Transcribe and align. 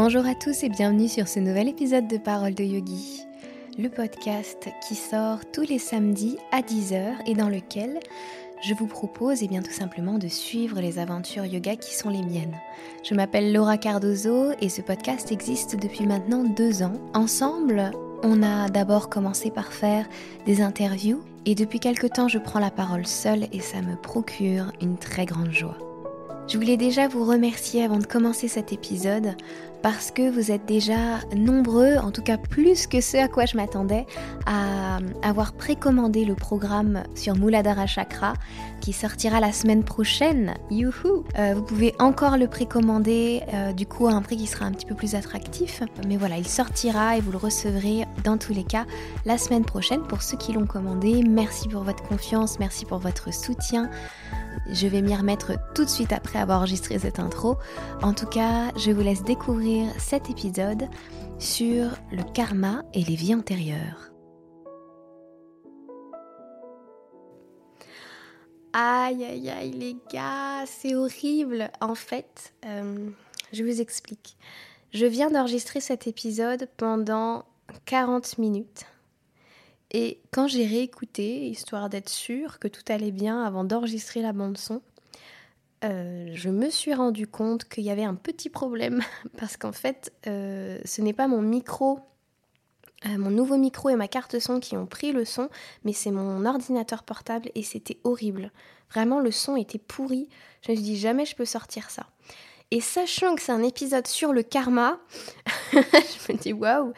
Bonjour 0.00 0.24
à 0.26 0.36
tous 0.36 0.62
et 0.62 0.68
bienvenue 0.68 1.08
sur 1.08 1.26
ce 1.26 1.40
nouvel 1.40 1.66
épisode 1.66 2.06
de 2.06 2.18
Parole 2.18 2.54
de 2.54 2.62
Yogi, 2.62 3.24
le 3.76 3.88
podcast 3.88 4.68
qui 4.86 4.94
sort 4.94 5.40
tous 5.52 5.62
les 5.62 5.80
samedis 5.80 6.38
à 6.52 6.60
10h 6.60 7.14
et 7.26 7.34
dans 7.34 7.48
lequel 7.48 7.98
je 8.62 8.74
vous 8.74 8.86
propose 8.86 9.42
eh 9.42 9.48
bien, 9.48 9.60
tout 9.60 9.72
simplement 9.72 10.18
de 10.18 10.28
suivre 10.28 10.80
les 10.80 11.00
aventures 11.00 11.46
yoga 11.46 11.74
qui 11.74 11.96
sont 11.96 12.10
les 12.10 12.22
miennes. 12.22 12.56
Je 13.02 13.16
m'appelle 13.16 13.52
Laura 13.52 13.76
Cardozo 13.76 14.52
et 14.60 14.68
ce 14.68 14.82
podcast 14.82 15.32
existe 15.32 15.74
depuis 15.74 16.06
maintenant 16.06 16.44
deux 16.44 16.84
ans. 16.84 16.94
Ensemble, 17.12 17.90
on 18.22 18.44
a 18.44 18.68
d'abord 18.68 19.08
commencé 19.08 19.50
par 19.50 19.72
faire 19.72 20.06
des 20.46 20.62
interviews 20.62 21.24
et 21.44 21.56
depuis 21.56 21.80
quelque 21.80 22.06
temps 22.06 22.28
je 22.28 22.38
prends 22.38 22.60
la 22.60 22.70
parole 22.70 23.04
seule 23.04 23.48
et 23.50 23.60
ça 23.60 23.82
me 23.82 23.96
procure 23.96 24.70
une 24.80 24.96
très 24.96 25.26
grande 25.26 25.50
joie. 25.50 25.87
Je 26.48 26.56
voulais 26.56 26.78
déjà 26.78 27.08
vous 27.08 27.26
remercier 27.26 27.84
avant 27.84 27.98
de 27.98 28.06
commencer 28.06 28.48
cet 28.48 28.72
épisode 28.72 29.36
parce 29.82 30.10
que 30.10 30.30
vous 30.30 30.50
êtes 30.50 30.64
déjà 30.64 31.18
nombreux, 31.36 31.96
en 31.98 32.10
tout 32.10 32.22
cas 32.22 32.38
plus 32.38 32.86
que 32.86 33.02
ce 33.02 33.18
à 33.18 33.28
quoi 33.28 33.44
je 33.44 33.54
m'attendais, 33.54 34.06
à 34.46 34.98
avoir 35.22 35.52
précommandé 35.52 36.24
le 36.24 36.34
programme 36.34 37.02
sur 37.14 37.36
Muladhara 37.36 37.86
Chakra 37.86 38.32
qui 38.80 38.94
sortira 38.94 39.40
la 39.40 39.52
semaine 39.52 39.84
prochaine. 39.84 40.54
Youhou 40.70 41.24
euh, 41.38 41.52
Vous 41.54 41.62
pouvez 41.62 41.94
encore 41.98 42.38
le 42.38 42.48
précommander, 42.48 43.42
euh, 43.52 43.74
du 43.74 43.84
coup 43.84 44.06
à 44.06 44.12
un 44.12 44.22
prix 44.22 44.38
qui 44.38 44.46
sera 44.46 44.64
un 44.64 44.72
petit 44.72 44.86
peu 44.86 44.94
plus 44.94 45.14
attractif. 45.14 45.82
Mais 46.08 46.16
voilà, 46.16 46.38
il 46.38 46.48
sortira 46.48 47.18
et 47.18 47.20
vous 47.20 47.30
le 47.30 47.38
recevrez 47.38 48.06
dans 48.24 48.38
tous 48.38 48.54
les 48.54 48.64
cas 48.64 48.86
la 49.26 49.36
semaine 49.36 49.66
prochaine 49.66 50.00
pour 50.00 50.22
ceux 50.22 50.38
qui 50.38 50.54
l'ont 50.54 50.66
commandé. 50.66 51.22
Merci 51.28 51.68
pour 51.68 51.84
votre 51.84 52.02
confiance, 52.04 52.58
merci 52.58 52.86
pour 52.86 52.98
votre 53.00 53.34
soutien. 53.34 53.90
Je 54.70 54.86
vais 54.86 55.02
m'y 55.02 55.14
remettre 55.14 55.52
tout 55.74 55.84
de 55.84 55.90
suite 55.90 56.12
après 56.12 56.38
avoir 56.38 56.58
enregistré 56.58 56.98
cette 56.98 57.18
intro. 57.18 57.56
En 58.02 58.12
tout 58.12 58.26
cas, 58.26 58.72
je 58.76 58.90
vous 58.90 59.00
laisse 59.00 59.22
découvrir 59.22 59.90
cet 59.98 60.30
épisode 60.30 60.88
sur 61.38 61.90
le 62.12 62.22
karma 62.34 62.82
et 62.94 63.02
les 63.02 63.14
vies 63.14 63.34
antérieures. 63.34 64.12
Aïe 68.72 69.24
aïe 69.24 69.48
aïe 69.48 69.70
les 69.72 69.96
gars, 70.12 70.64
c'est 70.66 70.94
horrible. 70.94 71.70
En 71.80 71.94
fait, 71.94 72.52
euh, 72.66 73.08
je 73.52 73.64
vous 73.64 73.80
explique. 73.80 74.36
Je 74.92 75.06
viens 75.06 75.30
d'enregistrer 75.30 75.80
cet 75.80 76.06
épisode 76.06 76.68
pendant 76.76 77.44
40 77.86 78.38
minutes. 78.38 78.84
Et 79.90 80.20
quand 80.32 80.48
j'ai 80.48 80.66
réécouté, 80.66 81.48
histoire 81.48 81.88
d'être 81.88 82.10
sûre 82.10 82.58
que 82.58 82.68
tout 82.68 82.82
allait 82.88 83.10
bien 83.10 83.42
avant 83.42 83.64
d'enregistrer 83.64 84.20
la 84.20 84.32
bande 84.32 84.58
son, 84.58 84.82
euh, 85.84 86.30
je 86.34 86.50
me 86.50 86.70
suis 86.70 86.92
rendu 86.92 87.26
compte 87.26 87.64
qu'il 87.64 87.84
y 87.84 87.90
avait 87.90 88.04
un 88.04 88.14
petit 88.14 88.50
problème 88.50 89.02
parce 89.38 89.56
qu'en 89.56 89.72
fait, 89.72 90.12
euh, 90.26 90.78
ce 90.84 91.00
n'est 91.00 91.12
pas 91.12 91.28
mon 91.28 91.40
micro, 91.40 92.00
euh, 93.06 93.16
mon 93.16 93.30
nouveau 93.30 93.56
micro 93.56 93.88
et 93.88 93.96
ma 93.96 94.08
carte 94.08 94.38
son 94.40 94.60
qui 94.60 94.76
ont 94.76 94.86
pris 94.86 95.12
le 95.12 95.24
son, 95.24 95.48
mais 95.84 95.92
c'est 95.92 96.10
mon 96.10 96.44
ordinateur 96.44 97.04
portable 97.04 97.50
et 97.54 97.62
c'était 97.62 97.98
horrible. 98.04 98.50
Vraiment, 98.90 99.20
le 99.20 99.30
son 99.30 99.56
était 99.56 99.78
pourri. 99.78 100.28
Je 100.62 100.72
me 100.72 100.76
suis 100.76 100.84
dit 100.84 100.98
jamais 100.98 101.26
je 101.26 101.36
peux 101.36 101.44
sortir 101.44 101.90
ça. 101.90 102.06
Et 102.70 102.80
sachant 102.80 103.34
que 103.34 103.40
c'est 103.40 103.52
un 103.52 103.62
épisode 103.62 104.06
sur 104.06 104.32
le 104.32 104.42
karma, 104.42 104.98
je 105.72 106.32
me 106.32 106.36
dis 106.36 106.52
waouh, 106.52 106.92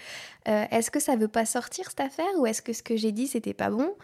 euh, 0.49 0.65
est-ce 0.71 0.91
que 0.91 1.01
ça 1.01 1.17
veut 1.17 1.29
pas 1.29 1.47
sortir 1.47 1.87
cette 1.89 2.01
affaire 2.01 2.31
ou 2.39 2.47
est-ce 2.47 2.63
que 2.63 2.73
ce 2.73 2.83
que 2.83 2.97
j'ai 2.97 3.13
dit 3.13 3.27
c'était 3.27 3.55
pas 3.55 3.71
bon? 3.71 3.95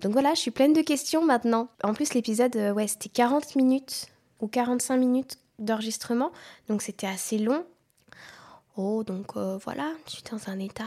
Donc 0.00 0.12
voilà, 0.12 0.34
je 0.34 0.40
suis 0.40 0.50
pleine 0.50 0.72
de 0.72 0.82
questions 0.82 1.24
maintenant. 1.24 1.68
En 1.84 1.94
plus, 1.94 2.14
l'épisode, 2.14 2.56
euh, 2.56 2.72
ouais, 2.72 2.88
c'était 2.88 3.08
40 3.08 3.56
minutes 3.56 4.06
ou 4.40 4.48
45 4.48 4.96
minutes 4.96 5.38
d'enregistrement, 5.58 6.32
donc 6.68 6.82
c'était 6.82 7.06
assez 7.06 7.38
long. 7.38 7.64
Oh, 8.76 9.04
donc 9.04 9.36
euh, 9.36 9.58
voilà, 9.62 9.90
je 10.06 10.12
suis 10.12 10.22
dans 10.22 10.50
un 10.50 10.58
état. 10.58 10.84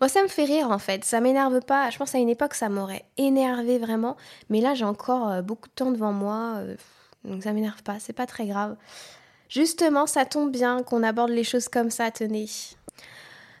Moi, 0.00 0.08
ça 0.08 0.22
me 0.22 0.28
fait 0.28 0.44
rire 0.44 0.70
en 0.70 0.78
fait, 0.78 1.04
ça 1.04 1.20
m'énerve 1.20 1.60
pas. 1.60 1.90
Je 1.90 1.98
pense 1.98 2.14
à 2.14 2.18
une 2.18 2.28
époque, 2.28 2.54
ça 2.54 2.68
m'aurait 2.68 3.04
énervé 3.16 3.78
vraiment, 3.78 4.16
mais 4.50 4.60
là, 4.60 4.74
j'ai 4.74 4.84
encore 4.84 5.42
beaucoup 5.42 5.68
de 5.68 5.74
temps 5.74 5.90
devant 5.90 6.12
moi, 6.12 6.62
donc 7.24 7.42
ça 7.42 7.52
m'énerve 7.52 7.82
pas, 7.82 7.98
c'est 7.98 8.12
pas 8.12 8.26
très 8.26 8.46
grave. 8.46 8.76
Justement, 9.48 10.06
ça 10.06 10.24
tombe 10.24 10.50
bien 10.50 10.82
qu'on 10.82 11.02
aborde 11.02 11.30
les 11.30 11.44
choses 11.44 11.68
comme 11.68 11.90
ça, 11.90 12.10
tenez. 12.10 12.46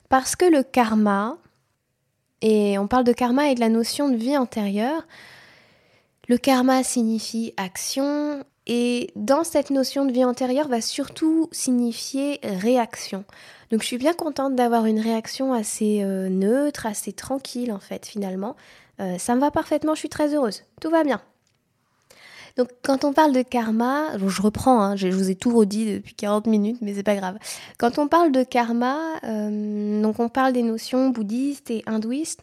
Parce 0.08 0.36
que 0.36 0.44
le 0.44 0.62
karma, 0.62 1.36
et 2.42 2.78
on 2.78 2.86
parle 2.86 3.04
de 3.04 3.12
karma 3.12 3.50
et 3.50 3.54
de 3.54 3.60
la 3.60 3.68
notion 3.68 4.08
de 4.08 4.16
vie 4.16 4.36
antérieure, 4.36 5.06
le 6.28 6.38
karma 6.38 6.82
signifie 6.82 7.54
action 7.56 8.44
et 8.66 9.12
dans 9.14 9.44
cette 9.44 9.70
notion 9.70 10.04
de 10.04 10.12
vie 10.12 10.24
antérieure 10.24 10.68
va 10.68 10.80
surtout 10.80 11.48
signifier 11.52 12.40
réaction. 12.42 13.24
Donc 13.70 13.82
je 13.82 13.86
suis 13.86 13.98
bien 13.98 14.12
contente 14.12 14.54
d'avoir 14.54 14.86
une 14.86 15.00
réaction 15.00 15.52
assez 15.52 16.02
euh, 16.02 16.28
neutre, 16.28 16.86
assez 16.86 17.12
tranquille 17.12 17.72
en 17.72 17.78
fait 17.78 18.06
finalement. 18.06 18.56
Euh, 19.00 19.18
ça 19.18 19.34
me 19.34 19.40
va 19.40 19.50
parfaitement, 19.50 19.94
je 19.94 20.00
suis 20.00 20.08
très 20.08 20.34
heureuse. 20.34 20.64
Tout 20.80 20.90
va 20.90 21.04
bien. 21.04 21.20
Donc 22.56 22.70
quand 22.82 23.04
on 23.04 23.12
parle 23.12 23.32
de 23.32 23.42
karma, 23.42 24.16
je 24.16 24.42
reprends, 24.42 24.80
hein, 24.80 24.96
je 24.96 25.08
vous 25.08 25.30
ai 25.30 25.34
tout 25.34 25.54
redit 25.54 25.92
depuis 25.96 26.14
40 26.14 26.46
minutes, 26.46 26.78
mais 26.80 26.94
c'est 26.94 27.02
pas 27.02 27.14
grave. 27.14 27.36
Quand 27.78 27.98
on 27.98 28.08
parle 28.08 28.32
de 28.32 28.42
karma, 28.42 29.20
euh, 29.24 30.00
donc 30.00 30.18
on 30.20 30.30
parle 30.30 30.54
des 30.54 30.62
notions 30.62 31.10
bouddhistes 31.10 31.70
et 31.70 31.82
hindouistes 31.86 32.42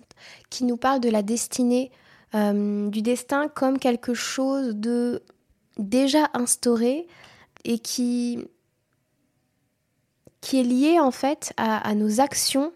qui 0.52 0.66
nous 0.66 0.78
parlent 0.78 1.02
de 1.02 1.09
la 1.09 1.23
destinée, 1.23 1.91
euh, 2.35 2.90
du 2.90 3.02
destin 3.02 3.47
comme 3.47 3.79
quelque 3.79 4.13
chose 4.13 4.75
de 4.75 5.23
déjà 5.79 6.29
instauré 6.35 7.07
et 7.66 7.79
qui, 7.79 8.46
qui 10.41 10.59
est 10.59 10.63
lié 10.63 11.00
en 11.00 11.12
fait 11.12 11.53
à, 11.57 11.78
à 11.88 11.96
nos 11.96 12.22
actions. 12.22 12.72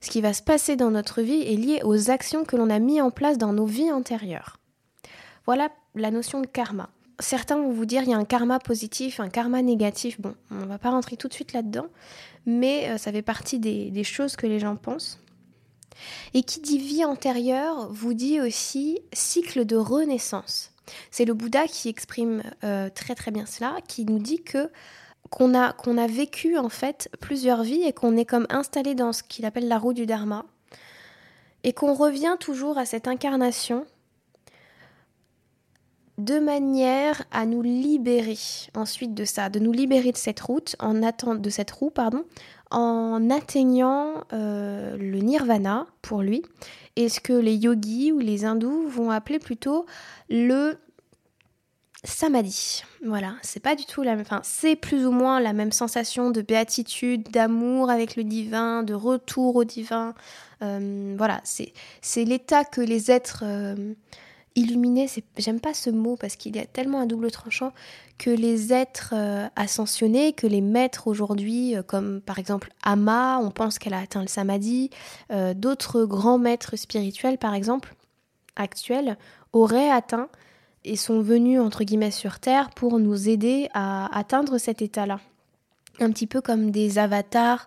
Ce 0.00 0.08
qui 0.08 0.22
va 0.22 0.32
se 0.32 0.42
passer 0.42 0.76
dans 0.76 0.90
notre 0.90 1.20
vie 1.20 1.42
est 1.42 1.56
lié 1.56 1.80
aux 1.84 2.10
actions 2.10 2.44
que 2.44 2.56
l'on 2.56 2.70
a 2.70 2.78
mis 2.78 3.02
en 3.02 3.10
place 3.10 3.36
dans 3.36 3.52
nos 3.52 3.66
vies 3.66 3.92
antérieures. 3.92 4.58
Voilà 5.44 5.70
la 6.00 6.10
notion 6.10 6.40
de 6.40 6.46
karma. 6.46 6.90
Certains 7.20 7.56
vont 7.56 7.72
vous 7.72 7.86
dire 7.86 8.02
il 8.02 8.10
y 8.10 8.14
a 8.14 8.16
un 8.16 8.24
karma 8.24 8.58
positif, 8.58 9.18
un 9.20 9.28
karma 9.28 9.60
négatif. 9.62 10.20
Bon, 10.20 10.34
on 10.50 10.56
ne 10.56 10.66
va 10.66 10.78
pas 10.78 10.90
rentrer 10.90 11.16
tout 11.16 11.28
de 11.28 11.34
suite 11.34 11.52
là-dedans, 11.52 11.86
mais 12.46 12.90
euh, 12.90 12.98
ça 12.98 13.10
fait 13.12 13.22
partie 13.22 13.58
des, 13.58 14.04
choses 14.04 14.36
que 14.36 14.46
les 14.46 14.60
gens 14.60 14.76
pensent. 14.76 15.20
Et 16.32 16.42
qui 16.42 16.60
dit 16.60 16.78
vie 16.78 17.04
antérieure 17.04 17.88
vous 17.90 18.14
dit 18.14 18.40
aussi 18.40 19.00
cycle 19.12 19.64
de 19.64 19.76
renaissance. 19.76 20.72
C'est 21.10 21.24
le 21.24 21.34
Bouddha 21.34 21.66
qui 21.66 21.88
exprime 21.88 22.42
euh, 22.62 22.88
très 22.88 23.16
très 23.16 23.32
bien 23.32 23.46
cela, 23.46 23.76
qui 23.88 24.04
nous 24.04 24.20
dit 24.20 24.42
que 24.42 24.70
qu'on 25.28 25.54
a, 25.54 25.72
qu'on 25.72 25.98
a 25.98 26.06
vécu 26.06 26.56
en 26.56 26.68
fait 26.68 27.10
plusieurs 27.20 27.62
vies 27.62 27.82
et 27.82 27.92
qu'on 27.92 28.16
est 28.16 28.24
comme 28.24 28.46
installé 28.48 28.94
dans 28.94 29.12
ce 29.12 29.22
qu'il 29.22 29.44
appelle 29.44 29.68
la 29.68 29.78
roue 29.78 29.92
du 29.92 30.06
Dharma 30.06 30.46
et 31.64 31.72
qu'on 31.72 31.94
revient 31.94 32.36
toujours 32.38 32.78
à 32.78 32.84
cette 32.84 33.08
incarnation 33.08 33.86
de 36.18 36.40
manière 36.40 37.24
à 37.30 37.46
nous 37.46 37.62
libérer 37.62 38.36
ensuite 38.74 39.14
de 39.14 39.24
ça, 39.24 39.48
de 39.48 39.60
nous 39.60 39.72
libérer 39.72 40.12
de 40.12 40.16
cette 40.16 40.40
route, 40.40 40.76
en 40.80 40.94
de 40.94 41.50
cette 41.50 41.70
roue, 41.70 41.90
pardon, 41.90 42.24
en 42.70 43.30
atteignant 43.30 44.24
euh, 44.32 44.96
le 44.96 45.18
nirvana 45.20 45.86
pour 46.02 46.22
lui, 46.22 46.42
et 46.96 47.08
ce 47.08 47.20
que 47.20 47.32
les 47.32 47.54
yogis 47.54 48.12
ou 48.12 48.18
les 48.18 48.44
hindous 48.44 48.88
vont 48.88 49.10
appeler 49.10 49.38
plutôt 49.38 49.86
le 50.28 50.76
samadhi. 52.02 52.82
Voilà, 53.04 53.34
c'est 53.42 53.60
pas 53.60 53.76
du 53.76 53.84
tout 53.84 54.02
la 54.02 54.16
même, 54.16 54.24
c'est 54.42 54.74
plus 54.74 55.06
ou 55.06 55.12
moins 55.12 55.40
la 55.40 55.52
même 55.52 55.72
sensation 55.72 56.30
de 56.30 56.42
béatitude, 56.42 57.30
d'amour 57.30 57.90
avec 57.90 58.16
le 58.16 58.24
divin, 58.24 58.82
de 58.82 58.94
retour 58.94 59.54
au 59.54 59.64
divin. 59.64 60.14
Euh, 60.62 61.14
voilà, 61.16 61.40
c'est 61.44 62.24
l'état 62.24 62.64
que 62.64 62.80
les 62.80 63.12
êtres 63.12 63.44
euh, 63.44 63.94
illuminé, 64.58 65.08
j'aime 65.36 65.60
pas 65.60 65.72
ce 65.72 65.88
mot 65.88 66.16
parce 66.16 66.36
qu'il 66.36 66.56
y 66.56 66.58
a 66.58 66.66
tellement 66.66 67.00
un 67.00 67.06
double 67.06 67.30
tranchant 67.30 67.72
que 68.18 68.30
les 68.30 68.72
êtres 68.72 69.14
euh, 69.16 69.46
ascensionnés, 69.54 70.32
que 70.32 70.46
les 70.46 70.60
maîtres 70.60 71.06
aujourd'hui, 71.06 71.76
euh, 71.76 71.82
comme 71.82 72.20
par 72.20 72.38
exemple 72.38 72.72
Ama, 72.82 73.38
on 73.38 73.50
pense 73.50 73.78
qu'elle 73.78 73.94
a 73.94 74.00
atteint 74.00 74.20
le 74.20 74.28
samadhi, 74.28 74.90
euh, 75.30 75.54
d'autres 75.54 76.04
grands 76.04 76.38
maîtres 76.38 76.76
spirituels 76.76 77.38
par 77.38 77.54
exemple, 77.54 77.94
actuels, 78.56 79.16
auraient 79.52 79.90
atteint 79.90 80.28
et 80.84 80.96
sont 80.96 81.20
venus 81.20 81.60
entre 81.60 81.84
guillemets 81.84 82.10
sur 82.10 82.40
Terre 82.40 82.70
pour 82.70 82.98
nous 82.98 83.28
aider 83.28 83.68
à 83.74 84.16
atteindre 84.16 84.58
cet 84.58 84.82
état-là. 84.82 85.20
Un 86.00 86.10
petit 86.10 86.26
peu 86.26 86.40
comme 86.40 86.70
des 86.70 86.98
avatars 86.98 87.66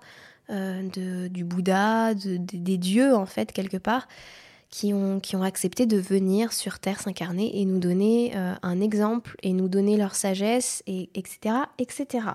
du 0.50 1.45
Bouddha, 1.45 2.13
des 2.13 2.77
dieux 2.77 3.16
en 3.16 3.25
fait 3.25 3.54
quelque 3.54 3.77
part 3.77 4.10
qui 4.71 4.94
ont, 4.94 5.44
accepté 5.44 5.85
de 5.85 5.97
venir 5.97 6.53
sur 6.53 6.79
Terre 6.79 7.01
s'incarner 7.01 7.59
et 7.59 7.65
nous 7.65 7.79
donner 7.79 8.31
euh, 8.35 8.53
un 8.63 8.79
exemple 8.79 9.35
et 9.44 9.51
nous 9.51 9.68
donner 9.68 9.97
leur 9.97 10.15
sagesse, 10.15 10.81
et, 10.88 11.09
etc., 11.13 11.56
etc. 11.77 12.27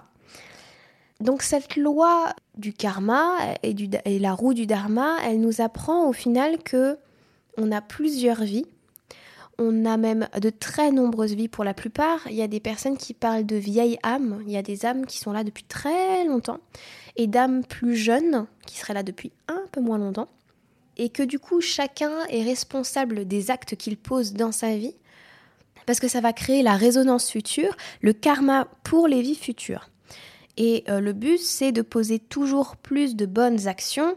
Donc 1.20 1.40
cette 1.40 1.76
loi 1.76 2.34
du 2.58 2.74
karma 2.74 3.36
et, 3.62 3.74
et 4.04 4.18
la 4.18 4.34
roue 4.34 4.52
du 4.52 4.66
dharma, 4.66 5.16
elle 5.24 5.40
nous 5.40 5.62
apprend 5.62 6.06
au 6.06 6.12
final 6.12 6.58
que 6.62 6.98
on 7.56 7.72
a 7.72 7.80
plusieurs 7.80 8.42
vies. 8.42 8.66
on 9.58 9.86
a 9.86 9.96
même 9.96 10.28
de 10.38 10.50
très 10.50 10.92
nombreuses 10.92 11.32
vies 11.32 11.48
pour 11.48 11.64
la 11.64 11.72
plupart. 11.72 12.20
Il 12.28 12.36
y 12.36 12.42
a 12.42 12.48
des 12.48 12.60
personnes 12.60 12.98
qui 12.98 13.14
parlent 13.14 13.46
de 13.46 13.56
vieilles 13.56 13.98
âmes. 14.02 14.42
Il 14.46 14.52
y 14.52 14.58
a 14.58 14.62
des 14.62 14.84
âmes 14.84 15.06
qui 15.06 15.18
sont 15.18 15.32
là 15.32 15.42
depuis 15.42 15.64
très 15.64 16.26
longtemps 16.26 16.60
et 17.16 17.26
d'âmes 17.26 17.64
plus 17.64 17.96
jeunes 17.96 18.46
qui 18.66 18.76
seraient 18.76 18.92
là 18.92 19.02
depuis 19.02 19.32
un 19.48 19.62
peu 19.72 19.80
moins 19.80 19.96
longtemps. 19.96 20.28
Et 20.96 21.10
que 21.10 21.22
du 21.22 21.38
coup, 21.38 21.60
chacun 21.60 22.25
est 22.31 22.43
responsable 22.43 23.26
des 23.26 23.50
actes 23.50 23.76
qu'il 23.76 23.96
pose 23.96 24.32
dans 24.32 24.52
sa 24.52 24.76
vie 24.76 24.94
parce 25.87 26.00
que 26.00 26.08
ça 26.08 26.20
va 26.20 26.32
créer 26.32 26.62
la 26.62 26.76
résonance 26.76 27.31
future, 27.31 27.76
le 28.00 28.12
karma 28.12 28.66
pour 28.82 29.06
les 29.06 29.22
vies 29.22 29.37
futures. 29.37 29.88
Et 30.56 30.84
euh, 30.88 31.00
le 31.00 31.12
but, 31.12 31.38
c'est 31.38 31.72
de 31.72 31.82
poser 31.82 32.19
toujours 32.19 32.76
plus 32.76 33.14
de 33.14 33.25
bonnes 33.25 33.69
actions 33.69 34.16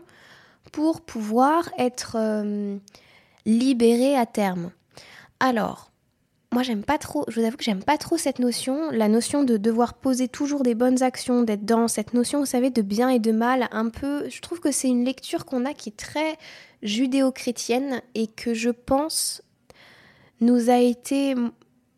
pour 0.72 1.02
pouvoir 1.02 1.70
être 1.78 2.16
euh, 2.16 2.78
libéré 3.46 4.16
à 4.16 4.26
terme. 4.26 4.72
Alors, 5.40 5.92
moi 6.52 6.64
j'aime 6.64 6.84
pas 6.84 6.98
trop, 6.98 7.26
je 7.28 7.40
vous 7.40 7.46
avoue 7.46 7.58
que 7.58 7.64
j'aime 7.64 7.84
pas 7.84 7.98
trop 7.98 8.18
cette 8.18 8.40
notion, 8.40 8.90
la 8.92 9.08
notion 9.08 9.44
de 9.44 9.58
devoir 9.58 9.94
poser 9.94 10.28
toujours 10.28 10.64
des 10.64 10.76
bonnes 10.76 11.04
actions, 11.04 11.44
d'être 11.44 11.66
dans 11.66 11.88
cette 11.88 12.14
notion, 12.14 12.40
vous 12.40 12.46
savez, 12.46 12.72
de 12.72 12.82
bien 12.82 13.10
et 13.10 13.20
de 13.20 13.32
mal, 13.32 13.68
un 13.72 13.90
peu, 13.90 14.28
je 14.30 14.42
trouve 14.42 14.60
que 14.60 14.72
c'est 14.72 14.88
une 14.88 15.06
lecture 15.06 15.46
qu'on 15.46 15.66
a 15.66 15.74
qui 15.74 15.90
est 15.90 15.98
très 15.98 16.38
judéo-chrétienne 16.84 18.02
et 18.16 18.28
que 18.28 18.54
je 18.54 18.70
pense 18.70 19.42
nous 20.42 20.70
a 20.70 20.78
été, 20.78 21.36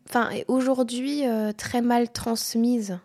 enfin 0.08 0.30
aujourd'hui 0.48 1.26
euh, 1.26 1.52
très 1.52 1.80
mal 1.80 2.10
transmise. 2.10 2.98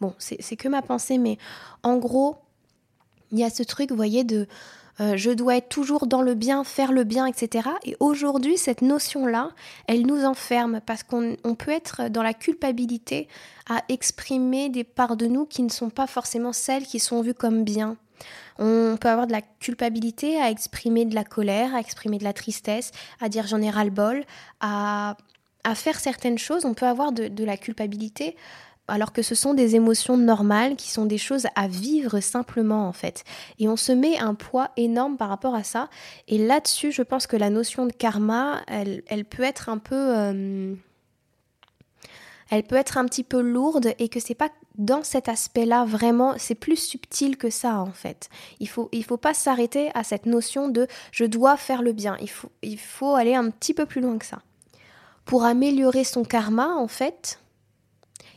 Bon, 0.00 0.14
c'est 0.18 0.56
que 0.56 0.68
ma 0.68 0.82
pensée, 0.82 1.18
mais 1.18 1.38
en 1.82 1.96
gros, 1.96 2.36
il 3.32 3.38
y 3.38 3.44
a 3.44 3.50
ce 3.50 3.64
truc, 3.64 3.90
vous 3.90 3.96
voyez, 3.96 4.22
de 4.22 4.46
euh, 5.00 5.16
je 5.16 5.30
dois 5.30 5.56
être 5.56 5.68
toujours 5.68 6.06
dans 6.06 6.22
le 6.22 6.34
bien, 6.34 6.64
faire 6.64 6.92
le 6.92 7.04
bien, 7.04 7.26
etc. 7.26 7.68
Et 7.84 7.96
aujourd'hui, 8.00 8.58
cette 8.58 8.82
notion-là, 8.82 9.50
elle 9.86 10.06
nous 10.06 10.24
enferme 10.24 10.80
parce 10.84 11.04
qu'on 11.04 11.36
peut 11.56 11.70
être 11.70 12.08
dans 12.08 12.22
la 12.22 12.34
culpabilité 12.34 13.28
à 13.68 13.82
exprimer 13.88 14.70
des 14.70 14.84
parts 14.84 15.16
de 15.16 15.26
nous 15.26 15.46
qui 15.46 15.62
ne 15.62 15.68
sont 15.68 15.90
pas 15.90 16.06
forcément 16.06 16.52
celles 16.52 16.84
qui 16.84 16.98
sont 16.98 17.20
vues 17.20 17.34
comme 17.34 17.64
bien. 17.64 17.96
On 18.58 18.96
peut 19.00 19.08
avoir 19.08 19.26
de 19.26 19.32
la 19.32 19.42
culpabilité 19.42 20.40
à 20.40 20.50
exprimer 20.50 21.04
de 21.04 21.14
la 21.14 21.24
colère, 21.24 21.74
à 21.74 21.80
exprimer 21.80 22.18
de 22.18 22.24
la 22.24 22.32
tristesse, 22.32 22.90
à 23.20 23.28
dire 23.28 23.46
j'en 23.46 23.62
ai 23.62 23.70
ras-le-bol, 23.70 24.24
à, 24.60 25.16
faire 25.74 26.00
certaines 26.00 26.38
choses. 26.38 26.64
On 26.64 26.72
peut 26.72 26.86
avoir 26.86 27.12
de 27.12 27.44
la 27.44 27.58
culpabilité 27.58 28.36
alors 28.88 29.12
que 29.12 29.22
ce 29.22 29.34
sont 29.34 29.54
des 29.54 29.76
émotions 29.76 30.16
normales 30.16 30.74
qui 30.74 30.90
sont 30.90 31.04
des 31.04 31.18
choses 31.18 31.46
à 31.54 31.68
vivre 31.68 32.20
simplement 32.20 32.88
en 32.88 32.92
fait. 32.92 33.22
Et 33.58 33.68
on 33.68 33.76
se 33.76 33.92
met 33.92 34.18
un 34.18 34.34
poids 34.34 34.70
énorme 34.76 35.16
par 35.16 35.28
rapport 35.28 35.54
à 35.54 35.62
ça. 35.62 35.88
Et 36.26 36.38
là-dessus, 36.38 36.90
je 36.90 37.02
pense 37.02 37.26
que 37.26 37.36
la 37.36 37.50
notion 37.50 37.86
de 37.86 37.92
karma, 37.92 38.62
elle, 38.66 39.24
peut 39.24 39.44
être 39.44 39.68
un 39.68 39.78
peu... 39.78 39.94
Euh, 39.94 40.74
elle 42.50 42.62
peut 42.62 42.76
être 42.76 42.96
un 42.98 43.04
petit 43.04 43.24
peu 43.24 43.40
lourde 43.40 43.92
et 43.98 44.08
que 44.08 44.20
c'est 44.20 44.34
pas 44.34 44.50
dans 44.76 45.02
cet 45.02 45.28
aspect-là 45.28 45.84
vraiment, 45.84 46.34
c'est 46.38 46.54
plus 46.54 46.76
subtil 46.76 47.36
que 47.36 47.50
ça 47.50 47.80
en 47.80 47.92
fait. 47.92 48.30
Il 48.60 48.68
faut, 48.68 48.88
il 48.92 49.04
faut 49.04 49.16
pas 49.16 49.34
s'arrêter 49.34 49.90
à 49.94 50.04
cette 50.04 50.26
notion 50.26 50.68
de 50.68 50.86
je 51.12 51.24
dois 51.24 51.56
faire 51.56 51.82
le 51.82 51.92
bien. 51.92 52.16
Il 52.20 52.30
faut, 52.30 52.50
il 52.62 52.78
faut 52.78 53.14
aller 53.14 53.34
un 53.34 53.50
petit 53.50 53.74
peu 53.74 53.86
plus 53.86 54.00
loin 54.00 54.18
que 54.18 54.24
ça. 54.24 54.40
Pour 55.24 55.44
améliorer 55.44 56.04
son 56.04 56.24
karma 56.24 56.74
en 56.74 56.88
fait, 56.88 57.40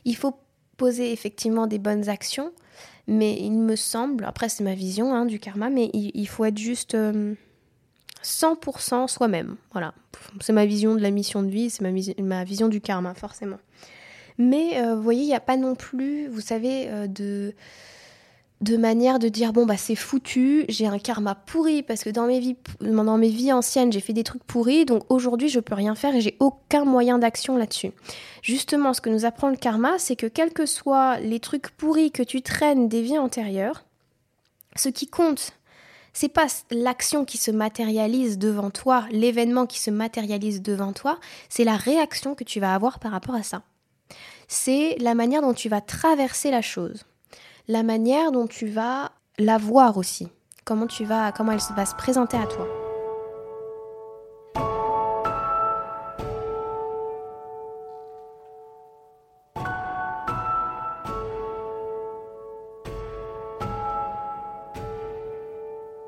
il 0.03 0.15
faut 0.15 0.35
poser 0.77 1.11
effectivement 1.13 1.67
des 1.67 1.79
bonnes 1.79 2.09
actions, 2.09 2.51
mais 3.07 3.37
il 3.39 3.51
me 3.51 3.75
semble, 3.75 4.25
après 4.25 4.49
c'est 4.49 4.63
ma 4.63 4.73
vision 4.73 5.13
hein, 5.13 5.25
du 5.25 5.39
karma, 5.39 5.69
mais 5.69 5.91
il, 5.93 6.27
faut 6.27 6.43
être 6.43 6.57
juste 6.57 6.95
100% 6.95 7.33
euh, 9.03 9.07
soi-même. 9.07 9.57
Voilà, 9.71 9.93
c'est 10.39 10.53
ma 10.53 10.65
vision 10.65 10.95
de 10.95 11.01
la 11.01 11.11
mission 11.11 11.43
de 11.43 11.49
vie, 11.49 11.69
c'est 11.69 11.83
ma, 11.83 11.91
ma, 12.23 12.43
vision 12.43 12.67
du 12.67 12.81
karma, 12.81 13.13
forcément. 13.13 13.59
Mais 14.41 14.81
euh, 14.81 14.95
vous 14.95 15.03
voyez, 15.03 15.21
il 15.21 15.27
n'y 15.27 15.35
a 15.35 15.39
pas 15.39 15.55
non 15.55 15.75
plus, 15.75 16.27
vous 16.27 16.41
savez, 16.41 16.87
euh, 16.87 17.05
de 17.07 18.77
manière 18.77 19.19
de 19.19 19.27
dire 19.27 19.53
bon 19.53 19.67
bah 19.67 19.77
c'est 19.77 19.95
foutu, 19.95 20.65
j'ai 20.67 20.87
un 20.87 20.97
karma 20.97 21.35
pourri 21.35 21.83
parce 21.83 22.03
que 22.03 22.09
dans 22.09 22.25
mes 22.25 22.39
vies 22.39 22.55
mes 22.79 23.29
vies 23.29 23.53
anciennes, 23.53 23.91
j'ai 23.91 23.99
fait 23.99 24.13
des 24.13 24.23
trucs 24.23 24.43
pourris 24.43 24.85
donc 24.85 25.03
aujourd'hui 25.09 25.47
je 25.47 25.59
peux 25.59 25.75
rien 25.75 25.93
faire 25.93 26.15
et 26.15 26.21
j'ai 26.21 26.37
aucun 26.39 26.85
moyen 26.85 27.19
d'action 27.19 27.55
là-dessus. 27.55 27.91
Justement, 28.41 28.93
ce 28.93 29.01
que 29.01 29.11
nous 29.11 29.25
apprend 29.25 29.49
le 29.49 29.57
karma, 29.57 29.99
c'est 29.99 30.15
que 30.15 30.25
quels 30.25 30.53
que 30.53 30.65
soient 30.65 31.19
les 31.19 31.39
trucs 31.39 31.69
pourris 31.69 32.11
que 32.11 32.23
tu 32.23 32.41
traînes 32.41 32.89
des 32.89 33.03
vies 33.03 33.19
antérieures, 33.19 33.83
ce 34.75 34.89
qui 34.89 35.05
compte 35.05 35.53
c'est 36.13 36.29
pas 36.29 36.47
l'action 36.71 37.25
qui 37.25 37.37
se 37.37 37.51
matérialise 37.51 38.37
devant 38.37 38.69
toi, 38.69 39.05
l'événement 39.11 39.65
qui 39.65 39.79
se 39.79 39.91
matérialise 39.91 40.61
devant 40.61 40.91
toi, 40.93 41.19
c'est 41.47 41.63
la 41.63 41.77
réaction 41.77 42.35
que 42.35 42.43
tu 42.43 42.59
vas 42.59 42.73
avoir 42.73 42.99
par 42.99 43.11
rapport 43.11 43.35
à 43.35 43.43
ça. 43.43 43.61
C'est 44.53 44.97
la 44.99 45.15
manière 45.15 45.41
dont 45.41 45.53
tu 45.53 45.69
vas 45.69 45.79
traverser 45.79 46.51
la 46.51 46.61
chose 46.61 47.05
la 47.69 47.83
manière 47.83 48.33
dont 48.33 48.47
tu 48.47 48.67
vas 48.67 49.13
la 49.37 49.57
voir 49.57 49.95
aussi, 49.95 50.27
comment 50.65 50.87
tu 50.87 51.05
vas, 51.05 51.31
comment 51.31 51.53
elle 51.53 51.75
va 51.75 51.85
se 51.85 51.95
présenter 51.95 52.35
à 52.35 52.45
toi. 52.47 52.67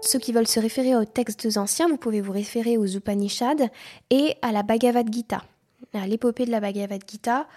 Ceux 0.01 0.19
qui 0.19 0.33
veulent 0.33 0.47
se 0.47 0.59
référer 0.59 0.97
aux 0.97 1.05
textes 1.05 1.47
anciens, 1.55 1.87
vous 1.87 1.95
pouvez 1.95 2.19
vous 2.19 2.33
référer 2.33 2.77
aux 2.77 2.85
Upanishads 2.85 3.69
et 4.09 4.35
à 4.41 4.51
la 4.51 4.63
Bhagavad 4.63 5.07
Gita, 5.13 5.43
à 5.93 6.05
l'épopée 6.07 6.45
de 6.45 6.51
la 6.51 6.59
Bhagavad 6.59 7.01
Gita. 7.09 7.47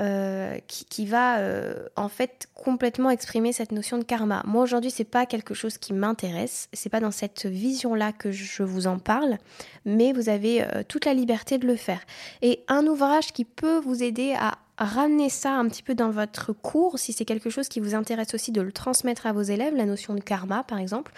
Euh, 0.00 0.56
qui, 0.68 1.04
va 1.04 1.40
euh, 1.40 1.86
en 1.96 2.08
fait 2.08 2.48
complètement 2.54 3.10
exprimer 3.10 3.52
cette 3.52 3.72
notion 3.72 3.98
de 3.98 4.04
karma. 4.04 4.42
Moi 4.46 4.62
aujourd'hui, 4.62 4.90
c'est 4.90 5.04
pas 5.04 5.26
quelque 5.26 5.52
chose 5.52 5.76
qui 5.76 5.92
m'intéresse, 5.92 6.70
c'est 6.72 6.88
pas 6.88 6.98
dans 6.98 7.10
cette 7.10 7.44
vision-là 7.44 8.12
que 8.12 8.32
je 8.32 8.62
vous 8.62 8.86
en 8.86 8.98
parle, 8.98 9.36
mais 9.84 10.14
vous 10.14 10.30
avez 10.30 10.62
euh, 10.62 10.82
toute 10.88 11.04
la 11.04 11.12
liberté 11.12 11.58
de 11.58 11.66
le 11.66 11.76
faire. 11.76 12.00
Et 12.40 12.64
un 12.68 12.86
ouvrage 12.86 13.34
qui 13.34 13.44
peut 13.44 13.76
vous 13.80 14.02
aider 14.02 14.34
à 14.38 14.56
ramener 14.78 15.28
ça 15.28 15.52
un 15.52 15.68
petit 15.68 15.82
peu 15.82 15.94
dans 15.94 16.10
votre 16.10 16.54
cours, 16.54 16.98
si 16.98 17.12
c'est 17.12 17.26
quelque 17.26 17.50
chose 17.50 17.68
qui 17.68 17.78
vous 17.78 17.94
intéresse 17.94 18.32
aussi 18.32 18.50
de 18.50 18.62
le 18.62 18.72
transmettre 18.72 19.26
à 19.26 19.34
vos 19.34 19.42
élèves, 19.42 19.76
la 19.76 19.84
notion 19.84 20.14
de 20.14 20.20
karma 20.20 20.64
par 20.64 20.78
exemple, 20.78 21.12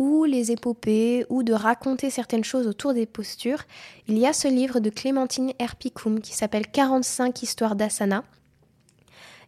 ou 0.00 0.24
les 0.24 0.50
épopées, 0.50 1.26
ou 1.28 1.42
de 1.42 1.52
raconter 1.52 2.08
certaines 2.08 2.42
choses 2.42 2.66
autour 2.66 2.94
des 2.94 3.04
postures, 3.04 3.64
il 4.08 4.16
y 4.16 4.26
a 4.26 4.32
ce 4.32 4.48
livre 4.48 4.80
de 4.80 4.88
Clémentine 4.88 5.52
Herpicum 5.58 6.22
qui 6.22 6.32
s'appelle 6.32 6.66
45 6.66 7.42
histoires 7.42 7.76
d'asana, 7.76 8.24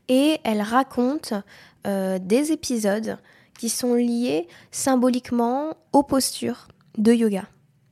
et 0.09 0.39
elle 0.45 0.61
raconte 0.61 1.33
euh, 1.87 2.19
des 2.19 2.53
épisodes 2.53 3.17
qui 3.59 3.71
sont 3.71 3.95
liés 3.95 4.47
symboliquement 4.71 5.75
aux 5.95 6.03
postures 6.03 6.69
de 6.99 7.15
yoga. 7.15 7.45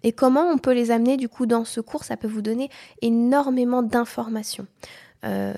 Et 0.02 0.12
comment 0.12 0.42
on 0.42 0.58
peut 0.58 0.74
les 0.74 0.90
amener 0.90 1.16
du 1.16 1.30
coup 1.30 1.46
dans 1.46 1.64
ce 1.64 1.80
cours, 1.80 2.04
ça 2.04 2.18
peut 2.18 2.28
vous 2.28 2.42
donner 2.42 2.68
énormément 3.00 3.82
d'informations. 3.82 4.66
Euh, 5.24 5.54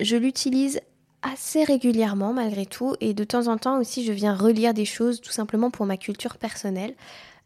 je 0.00 0.16
l'utilise 0.16 0.80
assez 1.22 1.64
régulièrement 1.64 2.32
malgré 2.32 2.66
tout 2.66 2.94
et 3.00 3.14
de 3.14 3.24
temps 3.24 3.48
en 3.48 3.58
temps 3.58 3.80
aussi 3.80 4.04
je 4.04 4.12
viens 4.12 4.34
relire 4.34 4.74
des 4.74 4.84
choses 4.84 5.20
tout 5.20 5.32
simplement 5.32 5.70
pour 5.70 5.86
ma 5.86 5.96
culture 5.96 6.36
personnelle. 6.36 6.94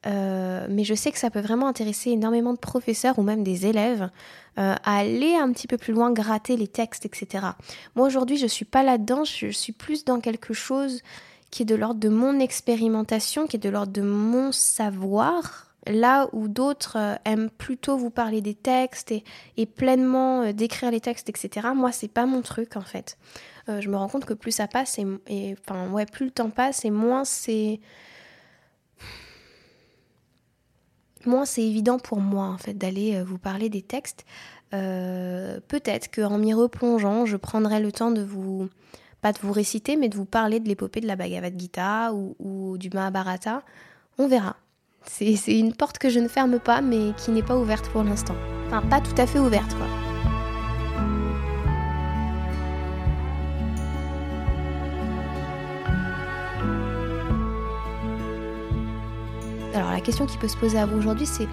Euh, 0.05 0.67
mais 0.69 0.83
je 0.83 0.95
sais 0.95 1.12
que 1.12 1.19
ça 1.19 1.31
peut 1.31 1.41
vraiment 1.41 1.69
intéresser 1.69 2.11
énormément 2.11 2.52
de 2.52 2.59
professeurs 2.59 3.21
ou 3.21 3.23
même 3.23 3.45
des 3.45 3.67
élèves 3.67 4.11
euh, 4.59 4.75
à 4.83 4.97
aller 4.97 5.37
un 5.37 5.52
petit 5.52 5.69
peu 5.69 5.79
plus 5.79 5.93
loin, 5.93 6.11
gratter 6.12 6.57
les 6.57 6.67
textes, 6.67 7.07
etc. 7.07 7.47
Moi 7.95 8.07
aujourd'hui 8.07 8.37
je 8.37 8.47
suis 8.47 8.64
pas 8.64 8.83
là-dedans, 8.83 9.25
je 9.25 9.50
suis 9.50 9.73
plus 9.73 10.05
dans 10.05 10.19
quelque 10.19 10.55
chose 10.55 11.02
qui 11.50 11.62
est 11.62 11.67
de 11.67 11.76
l'ordre 11.76 12.00
de 12.00 12.09
mon 12.09 12.41
expérimentation, 12.41 13.47
qui 13.47 13.57
est 13.57 13.61
de 13.61 13.69
l'ordre 13.69 13.93
de 13.93 14.02
mon 14.02 14.52
savoir, 14.52 15.69
Là 15.88 16.29
où 16.33 16.47
d'autres 16.47 16.97
euh, 16.97 17.17
aiment 17.25 17.50
plutôt 17.50 17.97
vous 17.97 18.11
parler 18.11 18.41
des 18.41 18.55
textes 18.55 19.12
et, 19.57 19.67
pleinement 19.67 20.52
décrire 20.52 20.93
les 20.93 21.00
textes, 21.00 21.29
etc. 21.29 21.71
Moi, 21.75 21.91
c'est 21.91 22.07
pas 22.07 22.25
mon 22.25 22.41
truc 22.41 22.76
en 22.76 22.83
fait. 22.83 23.19
Euh, 23.69 23.81
je 23.81 23.88
me 23.88 23.97
rends 23.97 24.09
compte 24.09 24.25
que 24.25 24.35
plus 24.35 24.52
ça 24.52 24.66
passe 24.66 24.99
et, 24.99 25.57
enfin 25.61 25.90
ouais, 25.90 26.07
plus 26.07 26.26
le 26.26 26.31
temps 26.31 26.50
passe 26.50 26.85
et 26.85 26.90
moins 26.90 27.25
c'est 27.25 27.81
moins 31.25 31.45
c'est 31.45 31.62
évident 31.62 31.99
pour 31.99 32.21
moi 32.21 32.47
en 32.47 32.59
fait 32.59 32.75
d'aller 32.75 33.23
vous 33.23 33.38
parler 33.38 33.69
des 33.69 33.83
textes. 33.83 34.25
Peut-être 34.71 36.11
qu'en 36.11 36.38
m'y 36.38 36.54
replongeant, 36.54 37.26
je 37.26 37.37
prendrai 37.37 37.78
le 37.78 37.92
temps 37.92 38.11
de 38.11 38.23
vous 38.23 38.69
pas 39.23 39.33
de 39.33 39.38
vous 39.40 39.52
réciter, 39.52 39.97
mais 39.97 40.09
de 40.09 40.16
vous 40.16 40.26
parler 40.26 40.61
de 40.61 40.69
l'épopée 40.69 41.00
de 41.00 41.07
la 41.07 41.16
Bhagavad 41.16 41.59
Gita 41.59 42.12
ou, 42.12 42.35
ou 42.40 42.76
du 42.76 42.90
Mahabharata. 42.90 43.62
On 44.19 44.26
verra. 44.26 44.57
C'est 45.04 45.59
une 45.59 45.75
porte 45.75 45.99
que 45.99 46.11
je 46.11 46.21
ne 46.21 46.28
ferme 46.28 46.59
pas, 46.59 46.81
mais 46.81 47.12
qui 47.16 47.31
n'est 47.31 47.42
pas 47.42 47.57
ouverte 47.57 47.88
pour 47.90 48.02
l'instant. 48.02 48.37
Enfin, 48.66 48.83
pas 48.83 49.00
tout 49.00 49.14
à 49.19 49.26
fait 49.26 49.38
ouverte, 49.38 49.75
quoi. 49.75 50.01
Alors 59.75 59.91
la 59.91 60.00
question 60.00 60.26
qui 60.26 60.37
peut 60.37 60.49
se 60.49 60.57
poser 60.57 60.79
à 60.79 60.85
vous 60.85 60.99
aujourd'hui, 60.99 61.25
c'est 61.25 61.49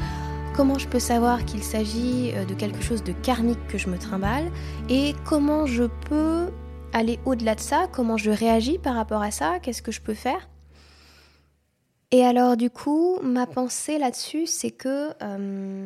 comment 0.54 0.78
je 0.78 0.90
peux 0.90 1.00
savoir 1.00 1.46
qu'il 1.46 1.64
s'agit 1.64 2.32
euh, 2.36 2.44
de 2.44 2.54
quelque 2.54 2.82
chose 2.82 3.02
de 3.02 3.14
karmique 3.14 3.66
que 3.70 3.78
je 3.78 3.88
me 3.88 3.98
trimballe 3.98 4.52
et 4.90 5.14
comment 5.26 5.66
je 5.66 5.86
peux 6.10 6.52
aller 6.92 7.18
au-delà 7.26 7.56
de 7.56 7.62
ça, 7.62 7.88
comment 7.90 8.18
je 8.18 8.30
réagis 8.30 8.78
par 8.78 8.96
rapport 8.96 9.22
à 9.22 9.32
ça, 9.32 9.60
qu'est-ce 9.60 9.82
que 9.82 9.94
je 9.94 10.02
peux 10.02 10.14
faire? 10.14 10.50
Et 12.12 12.26
alors 12.26 12.58
du 12.58 12.70
coup, 12.70 13.20
ma 13.24 13.46
pensée 13.46 13.98
là-dessus, 13.98 14.48
c'est 14.48 14.72
que 14.72 15.12
euh, 15.22 15.86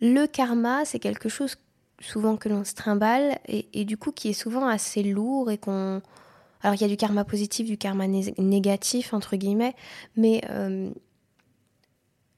le 0.00 0.26
karma, 0.26 0.84
c'est 0.84 0.98
quelque 0.98 1.28
chose 1.28 1.56
souvent 2.00 2.36
que 2.36 2.48
l'on 2.48 2.64
se 2.64 2.74
trimballe 2.74 3.38
et, 3.46 3.84
du 3.84 3.96
coup 3.96 4.10
qui 4.10 4.30
est 4.30 4.40
souvent 4.40 4.66
assez 4.66 5.04
lourd 5.04 5.50
et 5.50 5.58
qu'on... 5.58 6.02
Alors 6.62 6.74
il 6.74 6.80
y 6.80 6.84
a 6.84 6.88
du 6.88 6.96
karma 6.96 7.24
positif, 7.24 7.66
du 7.66 7.78
karma 7.78 8.06
négatif, 8.06 9.12
entre 9.12 9.36
guillemets, 9.36 9.74
mais 10.16 10.42
euh, 10.50 10.90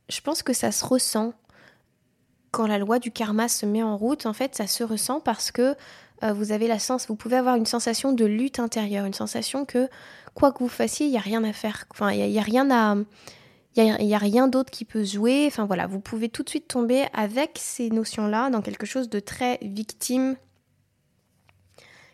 je 0.08 0.20
pense 0.20 0.42
que 0.42 0.52
ça 0.52 0.72
se 0.72 0.84
ressent 0.84 1.32
quand 2.50 2.66
la 2.66 2.78
loi 2.78 2.98
du 2.98 3.10
karma 3.10 3.48
se 3.48 3.66
met 3.66 3.82
en 3.82 3.96
route. 3.96 4.26
En 4.26 4.32
fait, 4.32 4.54
ça 4.54 4.66
se 4.66 4.82
ressent 4.82 5.20
parce 5.20 5.50
que 5.50 5.76
euh, 6.25 6.32
vous 6.32 6.52
avez 6.52 6.66
la 6.66 6.78
sens, 6.78 7.06
vous 7.08 7.16
pouvez 7.16 7.37
avoir 7.37 7.56
une 7.56 7.66
sensation 7.66 8.12
de 8.12 8.25
lutte 8.25 8.58
intérieure, 8.58 9.04
une 9.04 9.14
sensation 9.14 9.64
que 9.64 9.88
quoi 10.34 10.52
que 10.52 10.58
vous 10.58 10.68
fassiez, 10.68 11.06
il 11.06 11.10
n'y 11.10 11.18
a 11.18 11.20
rien 11.20 11.44
à 11.44 11.52
faire. 11.52 11.84
Enfin, 11.90 12.10
il 12.10 12.28
n'y 12.28 12.38
a, 12.38 12.42
rien 12.42 12.70
à 12.70 12.96
il 13.76 14.06
n'y 14.06 14.14
a, 14.14 14.18
rien 14.18 14.48
d'autre 14.48 14.70
qui 14.70 14.84
peut 14.84 15.04
jouer. 15.04 15.44
Enfin 15.46 15.66
voilà, 15.66 15.87
vous 15.87 16.00
pouvez 16.00 16.28
tout 16.28 16.42
de 16.42 16.48
suite 16.48 16.68
tomber 16.68 17.04
avec 17.12 17.52
ces 17.56 17.90
notions-là 17.90 18.50
dans 18.50 18.62
quelque 18.62 18.87
chose 18.87 19.08
de 19.08 19.20
très 19.20 19.58
victime, 19.62 20.37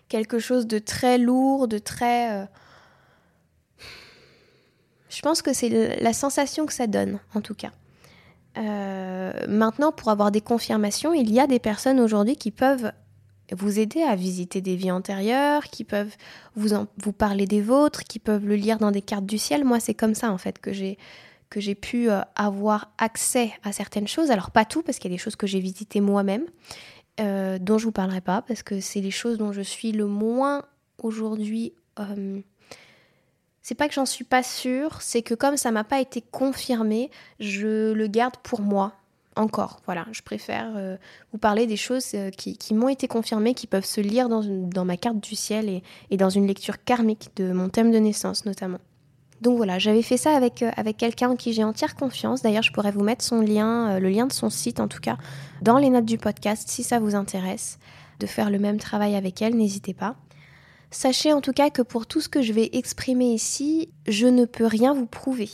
quelque 0.08 0.38
chose 0.38 0.66
de 0.66 0.78
très 0.78 1.18
lourd, 1.18 1.68
de 1.68 1.78
très... 1.78 2.32
Euh, 2.32 2.46
je 5.08 5.22
pense 5.22 5.42
que 5.42 5.52
c'est 5.52 6.00
la 6.00 6.12
sensation 6.12 6.66
que 6.66 6.72
ça 6.72 6.86
donne, 6.86 7.20
en 7.34 7.40
tout 7.40 7.54
cas. 7.54 7.70
Euh, 8.56 9.32
maintenant, 9.48 9.92
pour 9.92 10.10
avoir 10.10 10.30
des 10.30 10.40
confirmations, 10.40 11.12
il 11.12 11.32
y 11.32 11.40
a 11.40 11.46
des 11.46 11.58
personnes 11.58 12.00
aujourd'hui 12.00 12.36
qui 12.36 12.50
peuvent 12.50 12.92
vous 13.52 13.78
aider 13.78 14.02
à 14.02 14.16
visiter 14.16 14.60
des 14.60 14.74
vies 14.74 14.90
antérieures, 14.90 15.64
qui 15.64 15.84
peuvent 15.84 16.14
vous, 16.56 17.12
parler 17.12 17.46
des 17.46 17.60
vôtres, 17.60 18.04
qui 18.04 18.18
peuvent 18.18 18.46
le 18.46 18.56
lire 18.56 18.78
dans 18.78 18.90
des 18.90 19.02
cartes 19.02 19.26
du 19.26 19.38
ciel. 19.38 19.64
Moi, 19.64 19.80
c'est 19.80 19.94
comme 19.94 20.14
ça, 20.14 20.30
en 20.30 20.38
fait, 20.38 20.58
que 20.58 20.72
j'ai 20.72 20.98
que 21.50 21.60
j'ai 21.60 21.76
pu 21.76 22.10
euh, 22.10 22.20
avoir 22.34 22.90
accès 22.98 23.52
à 23.62 23.70
certaines 23.70 24.08
choses. 24.08 24.32
Alors 24.32 24.50
pas 24.50 24.64
tout, 24.64 24.82
parce 24.82 24.98
qu'il 24.98 25.10
y 25.10 25.14
a 25.14 25.16
des 25.16 25.22
choses 25.22 25.36
que 25.36 25.46
j'ai 25.46 25.60
visitées 25.60 26.00
moi-même, 26.00 26.46
euh, 27.20 27.58
dont 27.58 27.78
je 27.78 27.84
vous 27.84 27.92
parlerai 27.92 28.20
pas, 28.20 28.42
parce 28.42 28.62
que 28.62 28.80
c'est 28.80 29.00
les 29.00 29.10
choses 29.10 29.38
dont 29.38 29.52
je 29.52 29.62
suis 29.62 29.92
le 29.92 30.06
moins 30.06 30.64
aujourd'hui. 31.02 31.72
Euh, 31.98 32.40
c'est 33.62 33.74
pas 33.74 33.88
que 33.88 33.94
j'en 33.94 34.06
suis 34.06 34.24
pas 34.24 34.42
sûre, 34.42 35.00
c'est 35.00 35.22
que 35.22 35.34
comme 35.34 35.56
ça 35.56 35.70
m'a 35.70 35.84
pas 35.84 36.00
été 36.00 36.20
confirmé, 36.20 37.10
je 37.40 37.92
le 37.92 38.06
garde 38.06 38.36
pour 38.38 38.60
moi. 38.60 38.92
Encore, 39.36 39.80
voilà, 39.86 40.06
je 40.12 40.22
préfère 40.22 40.98
vous 41.32 41.38
parler 41.38 41.66
des 41.66 41.76
choses 41.76 42.14
qui, 42.36 42.74
m'ont 42.74 42.88
été 42.88 43.08
confirmées, 43.08 43.54
qui 43.54 43.66
peuvent 43.66 43.84
se 43.84 44.00
lire 44.00 44.28
dans, 44.28 44.44
dans 44.44 44.84
ma 44.84 44.96
carte 44.96 45.18
du 45.18 45.34
ciel 45.34 45.68
et, 45.68 45.82
et 46.10 46.16
dans 46.16 46.30
une 46.30 46.46
lecture 46.46 46.84
karmique 46.84 47.30
de 47.34 47.52
mon 47.52 47.68
thème 47.68 47.90
de 47.90 47.98
naissance 47.98 48.44
notamment. 48.44 48.78
Donc 49.44 49.58
voilà, 49.58 49.78
j'avais 49.78 50.00
fait 50.00 50.16
ça 50.16 50.34
avec, 50.34 50.62
euh, 50.62 50.70
avec 50.74 50.96
quelqu'un 50.96 51.28
en 51.28 51.36
qui 51.36 51.52
j'ai 51.52 51.64
entière 51.64 51.94
confiance. 51.96 52.40
D'ailleurs, 52.40 52.62
je 52.62 52.72
pourrais 52.72 52.90
vous 52.90 53.04
mettre 53.04 53.22
son 53.22 53.42
lien, 53.42 53.90
euh, 53.90 54.00
le 54.00 54.08
lien 54.08 54.26
de 54.26 54.32
son 54.32 54.48
site 54.48 54.80
en 54.80 54.88
tout 54.88 55.00
cas, 55.00 55.18
dans 55.60 55.76
les 55.76 55.90
notes 55.90 56.06
du 56.06 56.16
podcast 56.16 56.66
si 56.66 56.82
ça 56.82 56.98
vous 56.98 57.14
intéresse 57.14 57.78
de 58.20 58.26
faire 58.26 58.48
le 58.48 58.58
même 58.58 58.78
travail 58.78 59.16
avec 59.16 59.42
elle, 59.42 59.54
n'hésitez 59.54 59.92
pas. 59.92 60.16
Sachez 60.90 61.34
en 61.34 61.42
tout 61.42 61.52
cas 61.52 61.68
que 61.68 61.82
pour 61.82 62.06
tout 62.06 62.22
ce 62.22 62.30
que 62.30 62.40
je 62.40 62.54
vais 62.54 62.70
exprimer 62.72 63.34
ici, 63.34 63.90
je 64.08 64.26
ne 64.26 64.46
peux 64.46 64.66
rien 64.66 64.94
vous 64.94 65.06
prouver. 65.06 65.50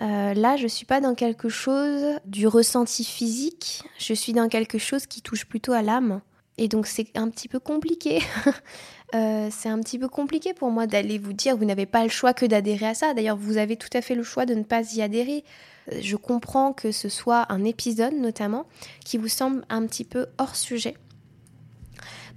Euh, 0.00 0.34
là, 0.34 0.56
je 0.56 0.64
ne 0.64 0.68
suis 0.68 0.86
pas 0.86 1.00
dans 1.00 1.16
quelque 1.16 1.48
chose 1.48 2.20
du 2.24 2.46
ressenti 2.46 3.02
physique, 3.02 3.82
je 3.98 4.14
suis 4.14 4.32
dans 4.32 4.48
quelque 4.48 4.78
chose 4.78 5.06
qui 5.06 5.22
touche 5.22 5.44
plutôt 5.44 5.72
à 5.72 5.82
l'âme. 5.82 6.20
Et 6.58 6.68
donc 6.68 6.86
c'est 6.86 7.16
un 7.16 7.30
petit 7.30 7.48
peu 7.48 7.58
compliqué 7.60 8.20
Euh, 9.14 9.48
c'est 9.50 9.68
un 9.68 9.78
petit 9.80 9.98
peu 9.98 10.08
compliqué 10.08 10.54
pour 10.54 10.70
moi 10.70 10.86
d'aller 10.86 11.18
vous 11.18 11.34
dire 11.34 11.56
vous 11.56 11.66
n'avez 11.66 11.84
pas 11.84 12.02
le 12.02 12.08
choix 12.08 12.32
que 12.32 12.46
d'adhérer 12.46 12.86
à 12.86 12.94
ça. 12.94 13.12
D'ailleurs, 13.12 13.36
vous 13.36 13.58
avez 13.58 13.76
tout 13.76 13.90
à 13.92 14.00
fait 14.00 14.14
le 14.14 14.22
choix 14.22 14.46
de 14.46 14.54
ne 14.54 14.62
pas 14.62 14.94
y 14.94 15.02
adhérer. 15.02 15.44
Euh, 15.92 15.98
je 16.00 16.16
comprends 16.16 16.72
que 16.72 16.92
ce 16.92 17.08
soit 17.08 17.46
un 17.52 17.64
épisode 17.64 18.14
notamment 18.14 18.66
qui 19.04 19.18
vous 19.18 19.28
semble 19.28 19.64
un 19.68 19.86
petit 19.86 20.04
peu 20.04 20.26
hors 20.38 20.56
sujet. 20.56 20.96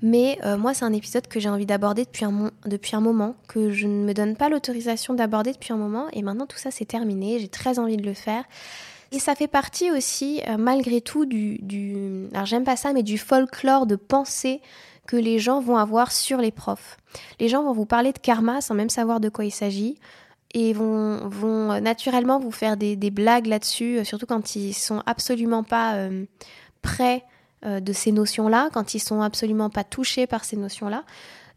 Mais 0.02 0.38
euh, 0.44 0.58
moi, 0.58 0.74
c'est 0.74 0.84
un 0.84 0.92
épisode 0.92 1.28
que 1.28 1.40
j'ai 1.40 1.48
envie 1.48 1.66
d'aborder 1.66 2.04
depuis 2.04 2.26
un, 2.26 2.52
depuis 2.66 2.98
un 2.98 3.02
moment, 3.02 3.36
que 3.48 3.72
je 3.72 3.88
ne 3.88 4.04
me 4.04 4.14
donne 4.14 4.36
pas 4.36 4.50
l'autorisation 4.50 5.14
d'aborder 5.14 5.54
depuis 5.54 5.72
un 5.72 5.78
moment. 5.78 6.08
Et 6.12 6.22
maintenant, 6.22 6.46
tout 6.46 6.58
ça, 6.58 6.72
c'est 6.72 6.86
terminé. 6.86 7.40
J'ai 7.40 7.48
très 7.48 7.80
envie 7.80 7.96
de 7.96 8.06
le 8.06 8.14
faire. 8.14 8.44
Et 9.12 9.20
ça 9.20 9.36
fait 9.36 9.48
partie 9.48 9.92
aussi, 9.92 10.42
malgré 10.58 11.00
tout, 11.00 11.26
du, 11.26 11.58
du... 11.62 12.28
Alors, 12.34 12.46
j'aime 12.46 12.64
pas 12.64 12.76
ça, 12.76 12.92
mais 12.92 13.04
du 13.04 13.18
folklore 13.18 13.86
de 13.86 13.96
pensée 13.96 14.62
que 15.08 15.16
les 15.16 15.40
gens 15.40 15.60
vont 15.60 15.78
avoir 15.78 16.12
sur 16.12 16.38
les 16.38 16.52
profs. 16.52 16.98
Les 17.40 17.48
gens 17.48 17.64
vont 17.64 17.74
vous 17.74 17.86
parler 17.86 18.12
de 18.12 18.18
karma 18.18 18.62
sans 18.62 18.76
même 18.76 18.90
savoir 18.90 19.20
de 19.20 19.30
quoi 19.30 19.46
il 19.46 19.52
s'agit 19.52 19.98
et 20.56 20.72
vont, 20.74 21.28
vont 21.28 21.82
naturellement 21.82 22.40
vous 22.40 22.50
faire 22.50 22.78
des, 22.78 22.96
blagues 23.12 23.46
là-dessus, 23.46 23.98
euh, 23.98 24.04
surtout 24.04 24.26
quand 24.26 24.56
ils 24.56 24.74
sont 24.74 25.04
absolument 25.06 25.64
pas 25.64 25.96
euh, 25.96 26.26
prêts 26.82 27.26
euh, 27.66 27.82
de 27.82 27.92
ces 27.92 28.14
notions-là, 28.14 28.70
quand 28.74 28.94
ils 28.94 29.00
sont 29.00 29.22
absolument 29.22 29.70
pas 29.70 29.84
touchés 29.84 30.28
par 30.28 30.46
ces 30.46 30.56
notions-là. 30.56 31.04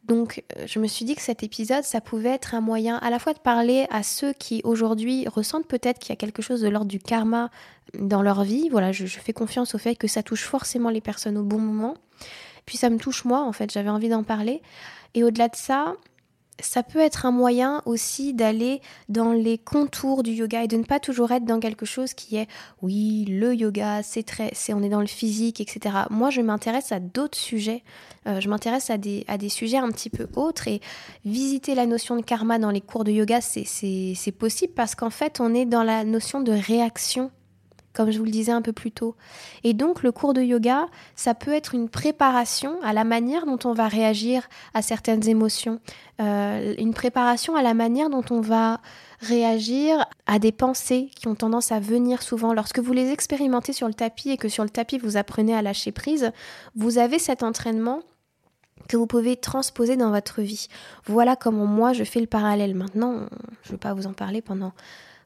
Donc 0.09 0.43
je 0.65 0.79
me 0.79 0.87
suis 0.87 1.05
dit 1.05 1.15
que 1.15 1.23
cet 1.23 1.43
épisode, 1.43 1.85
ça 1.85 2.01
pouvait 2.01 2.31
être 2.31 2.55
un 2.55 2.63
moyen 2.63 2.97
à 2.97 3.11
la 3.11 3.19
fois 3.19 3.35
de 3.35 3.39
parler 3.39 3.87
à 3.91 4.03
ceux 4.03 4.33
qui 4.33 4.63
aujourd'hui 4.65 5.29
ressentent 5.29 5.67
peut-être 5.67 5.99
qu'il 5.99 6.11
y 6.11 6.13
a 6.15 6.17
quelque 6.17 6.41
chose 6.43 6.63
de 6.63 6.69
l'ordre 6.69 6.89
du 6.89 6.99
karma 6.99 7.51
dans 7.95 8.23
leur 8.23 8.43
vie. 8.43 8.71
Voilà, 8.71 8.91
je, 8.91 9.05
je 9.05 9.19
fais 9.21 9.35
confiance 9.35 9.75
au 9.75 9.79
fait 9.79 9.95
que 9.97 10.09
ça 10.09 10.23
touche 10.23 10.45
forcément 10.45 10.89
les 10.89 11.03
personnes 11.03 11.37
au 11.37 11.45
bon 11.45 11.59
moment. 11.59 11.95
Puis 12.65 12.79
ça 12.79 12.91
me 12.91 12.99
touche 12.99 13.25
moi, 13.25 13.43
en 13.43 13.53
fait, 13.53 13.71
j'avais 13.71 13.91
envie 13.91 14.09
d'en 14.09 14.25
parler. 14.25 14.63
Et 15.15 15.25
au-delà 15.25 15.49
de 15.49 15.57
ça, 15.57 15.95
ça 16.61 16.83
peut 16.83 16.99
être 16.99 17.27
un 17.27 17.31
moyen 17.31 17.83
aussi 17.87 18.35
d'aller 18.35 18.81
dans 19.09 19.33
les 19.33 19.59
contours 19.59 20.23
du 20.23 20.33
yoga 20.33 20.65
et 20.65 20.69
de 20.69 20.77
ne 20.77 20.85
pas 20.85 20.99
toujours 21.01 21.31
être 21.33 21.45
dans 21.45 21.61
quelque 21.61 21.87
chose 21.87 22.15
qui 22.15 22.37
est 22.37 22.49
oui 22.83 23.25
le 23.29 23.55
yoga 23.55 24.03
c'est 24.03 24.25
très 24.25 24.51
c'est 24.55 24.73
on 24.73 24.83
est 24.83 24.89
dans 24.89 25.01
le 25.01 25.07
physique 25.07 25.61
etc 25.61 25.95
moi 26.11 26.31
je 26.31 26.41
m'intéresse 26.41 26.93
à 26.93 27.01
d'autres 27.01 27.39
sujets. 27.39 27.83
Euh, 28.27 28.41
je 28.41 28.49
m'intéresse 28.49 28.91
à 28.91 28.99
des, 28.99 29.25
à 29.29 29.39
des 29.39 29.49
sujets 29.49 29.79
un 29.79 29.91
petit 29.91 30.11
peu 30.11 30.27
autres 30.35 30.69
et 30.69 30.81
visiter 31.25 31.75
la 31.75 31.87
notion 31.87 32.17
de 32.17 32.23
karma 32.23 32.59
dans 32.59 32.71
les 32.71 32.81
cours 32.81 33.05
de 33.05 33.13
yoga 33.13 33.41
c'est 33.41 34.33
possible 34.37 34.73
parce 34.75 34.95
qu'en 34.95 35.11
fait 35.11 35.41
on 35.41 35.55
est 35.55 35.67
dans 35.67 35.85
la 35.85 36.05
notion 36.05 36.41
de 36.41 36.53
réaction 36.53 37.31
comme 37.99 38.13
je 38.13 38.19
vous 38.19 38.25
le 38.25 38.31
disais 38.31 38.53
un 38.53 38.63
peu 38.63 38.73
plus 38.73 38.93
tôt. 38.93 39.17
Et 39.65 39.75
donc 39.75 40.05
le 40.05 40.13
cours 40.13 40.33
de 40.33 40.41
yoga, 40.41 40.87
ça 41.17 41.35
peut 41.35 41.51
être 41.51 41.75
une 41.75 41.89
préparation 41.89 42.81
à 42.85 42.93
la 42.93 43.03
manière 43.03 43.45
dont 43.45 43.59
on 43.65 43.73
va 43.73 43.89
réagir 43.89 44.49
à 44.73 44.83
certaines 44.83 45.29
émotions, 45.29 45.81
euh, 46.21 46.77
une 46.79 46.95
préparation 46.95 47.57
à 47.57 47.63
la 47.63 47.75
manière 47.75 48.09
dont 48.09 48.25
on 48.31 48.41
va 48.41 48.81
réagir 49.19 50.07
à 50.29 50.39
des 50.39 50.53
pensées 50.53 51.11
qui 51.17 51.27
ont 51.27 51.35
tendance 51.35 51.73
à 51.73 51.81
venir 51.81 52.23
souvent. 52.23 52.55
Lorsque 52.55 52.79
vous 52.79 52.93
les 52.93 53.11
expérimentez 53.11 53.73
sur 53.73 53.89
le 53.89 53.95
tapis 53.95 54.31
et 54.31 54.37
que 54.37 54.49
sur 54.49 54.63
le 54.63 54.71
tapis 54.71 54.99
vous 54.99 55.17
apprenez 55.17 55.53
à 55.53 55.61
lâcher 55.61 55.91
prise, 55.91 56.31
vous 56.77 56.99
avez 56.99 57.19
cet 57.19 57.43
entraînement 57.43 58.03
que 58.89 58.97
vous 58.97 59.09
pouvez 59.09 59.35
transposer 59.35 59.97
dans 59.97 60.13
votre 60.13 60.41
vie. 60.41 60.69
Voilà 61.07 61.35
comment 61.35 61.67
moi 61.67 61.93
je 61.95 62.05
fais 62.05 62.21
le 62.21 62.29
parallèle. 62.29 62.77
Maintenant, 62.77 63.27
je 63.65 63.71
ne 63.71 63.73
vais 63.73 63.79
pas 63.79 63.93
vous 63.93 64.07
en 64.07 64.13
parler 64.13 64.41
pendant 64.41 64.73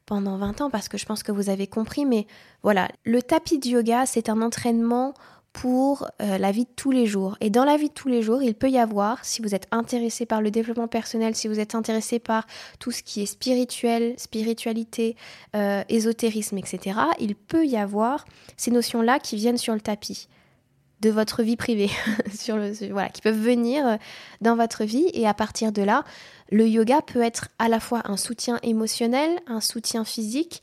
pendant 0.07 0.37
20 0.37 0.61
ans 0.63 0.71
parce 0.71 0.89
que 0.89 0.99
je 0.99 1.07
pense 1.07 1.23
que 1.23 1.33
vous 1.33 1.51
avez 1.51 1.67
compris, 1.67 2.05
mais 2.05 2.27
voilà, 2.63 2.89
le 3.05 3.23
tapis 3.23 3.59
de 3.59 3.69
yoga, 3.69 4.07
c'est 4.07 4.29
un 4.29 4.43
entraînement 4.43 5.15
pour 5.53 6.09
euh, 6.23 6.39
la 6.39 6.51
vie 6.51 6.65
de 6.65 6.71
tous 6.75 6.91
les 6.91 7.07
jours. 7.07 7.37
Et 7.41 7.51
dans 7.51 7.65
la 7.65 7.77
vie 7.77 7.89
de 7.89 7.95
tous 7.95 8.09
les 8.09 8.23
jours, 8.23 8.43
il 8.43 8.55
peut 8.55 8.71
y 8.71 8.79
avoir, 8.79 9.25
si 9.25 9.43
vous 9.43 9.55
êtes 9.55 9.67
intéressé 9.71 10.25
par 10.25 10.41
le 10.41 10.51
développement 10.51 10.89
personnel, 10.89 11.35
si 11.35 11.47
vous 11.47 11.61
êtes 11.61 11.75
intéressé 11.75 12.19
par 12.19 12.47
tout 12.79 12.91
ce 12.91 13.03
qui 13.03 13.23
est 13.23 13.27
spirituel, 13.27 14.15
spiritualité, 14.17 15.17
euh, 15.55 15.83
ésotérisme, 15.89 16.59
etc., 16.59 16.99
il 17.21 17.35
peut 17.35 17.67
y 17.67 17.77
avoir 17.77 18.25
ces 18.57 18.71
notions-là 18.71 19.19
qui 19.19 19.37
viennent 19.37 19.59
sur 19.59 19.75
le 19.75 19.81
tapis 19.81 20.29
de 21.03 21.11
votre 21.11 21.43
vie 21.43 21.57
privée, 21.57 21.91
sur 22.35 22.57
le, 22.57 22.73
voilà, 22.91 23.11
qui 23.11 23.21
peuvent 23.21 23.39
venir 23.39 23.87
euh, 23.87 23.97
dans 24.41 24.57
votre 24.57 24.85
vie. 24.85 25.11
Et 25.13 25.27
à 25.27 25.35
partir 25.35 25.73
de 25.73 25.83
là, 25.83 26.05
le 26.51 26.67
yoga 26.67 27.03
peut 27.03 27.23
être 27.23 27.49
à 27.59 27.69
la 27.69 27.81
fois 27.81 28.03
un 28.05 28.17
soutien 28.17 28.59
émotionnel, 28.63 29.31
un 29.47 29.61
soutien 29.61 30.05
physique, 30.05 30.63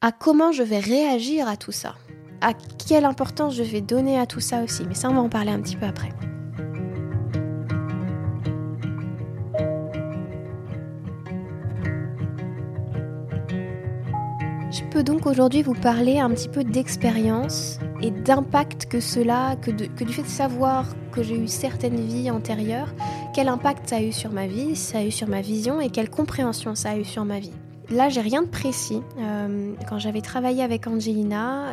à 0.00 0.12
comment 0.12 0.50
je 0.50 0.62
vais 0.62 0.80
réagir 0.80 1.46
à 1.46 1.56
tout 1.56 1.72
ça, 1.72 1.94
à 2.40 2.52
quelle 2.88 3.04
importance 3.04 3.54
je 3.54 3.62
vais 3.62 3.80
donner 3.80 4.18
à 4.18 4.26
tout 4.26 4.40
ça 4.40 4.62
aussi? 4.62 4.84
Mais 4.88 4.94
ça, 4.94 5.10
on 5.10 5.14
va 5.14 5.20
en 5.20 5.28
parler 5.28 5.50
un 5.50 5.60
petit 5.60 5.76
peu 5.76 5.86
après. 5.86 6.10
Je 14.74 14.82
peux 14.82 15.04
donc 15.04 15.24
aujourd'hui 15.26 15.62
vous 15.62 15.74
parler 15.74 16.18
un 16.18 16.28
petit 16.30 16.48
peu 16.48 16.64
d'expérience 16.64 17.78
et 18.02 18.10
d'impact 18.10 18.86
que 18.86 18.98
cela, 18.98 19.54
que, 19.54 19.70
du 19.70 20.12
fait 20.12 20.22
de 20.24 20.26
savoir 20.26 20.86
que 21.12 21.22
j'ai 21.22 21.36
eu 21.36 21.46
certaines 21.46 22.04
vies 22.04 22.28
antérieures, 22.28 22.92
quel 23.32 23.46
impact 23.46 23.88
ça 23.88 23.98
a 23.98 24.00
eu 24.00 24.10
sur 24.10 24.32
ma 24.32 24.48
vie, 24.48 24.74
ça 24.74 24.98
a 24.98 25.04
eu 25.04 25.12
sur 25.12 25.28
ma 25.28 25.42
vision 25.42 25.80
et 25.80 25.90
quelle 25.90 26.10
compréhension 26.10 26.74
ça 26.74 26.90
a 26.90 26.96
eu 26.96 27.04
sur 27.04 27.24
ma 27.24 27.38
vie. 27.38 27.52
là, 27.88 28.08
j'ai 28.08 28.20
rien 28.20 28.42
de 28.42 28.48
précis. 28.48 29.00
quand 29.88 30.00
j'avais 30.00 30.22
travaillé 30.22 30.64
avec 30.64 30.88
Angelina, 30.88 31.72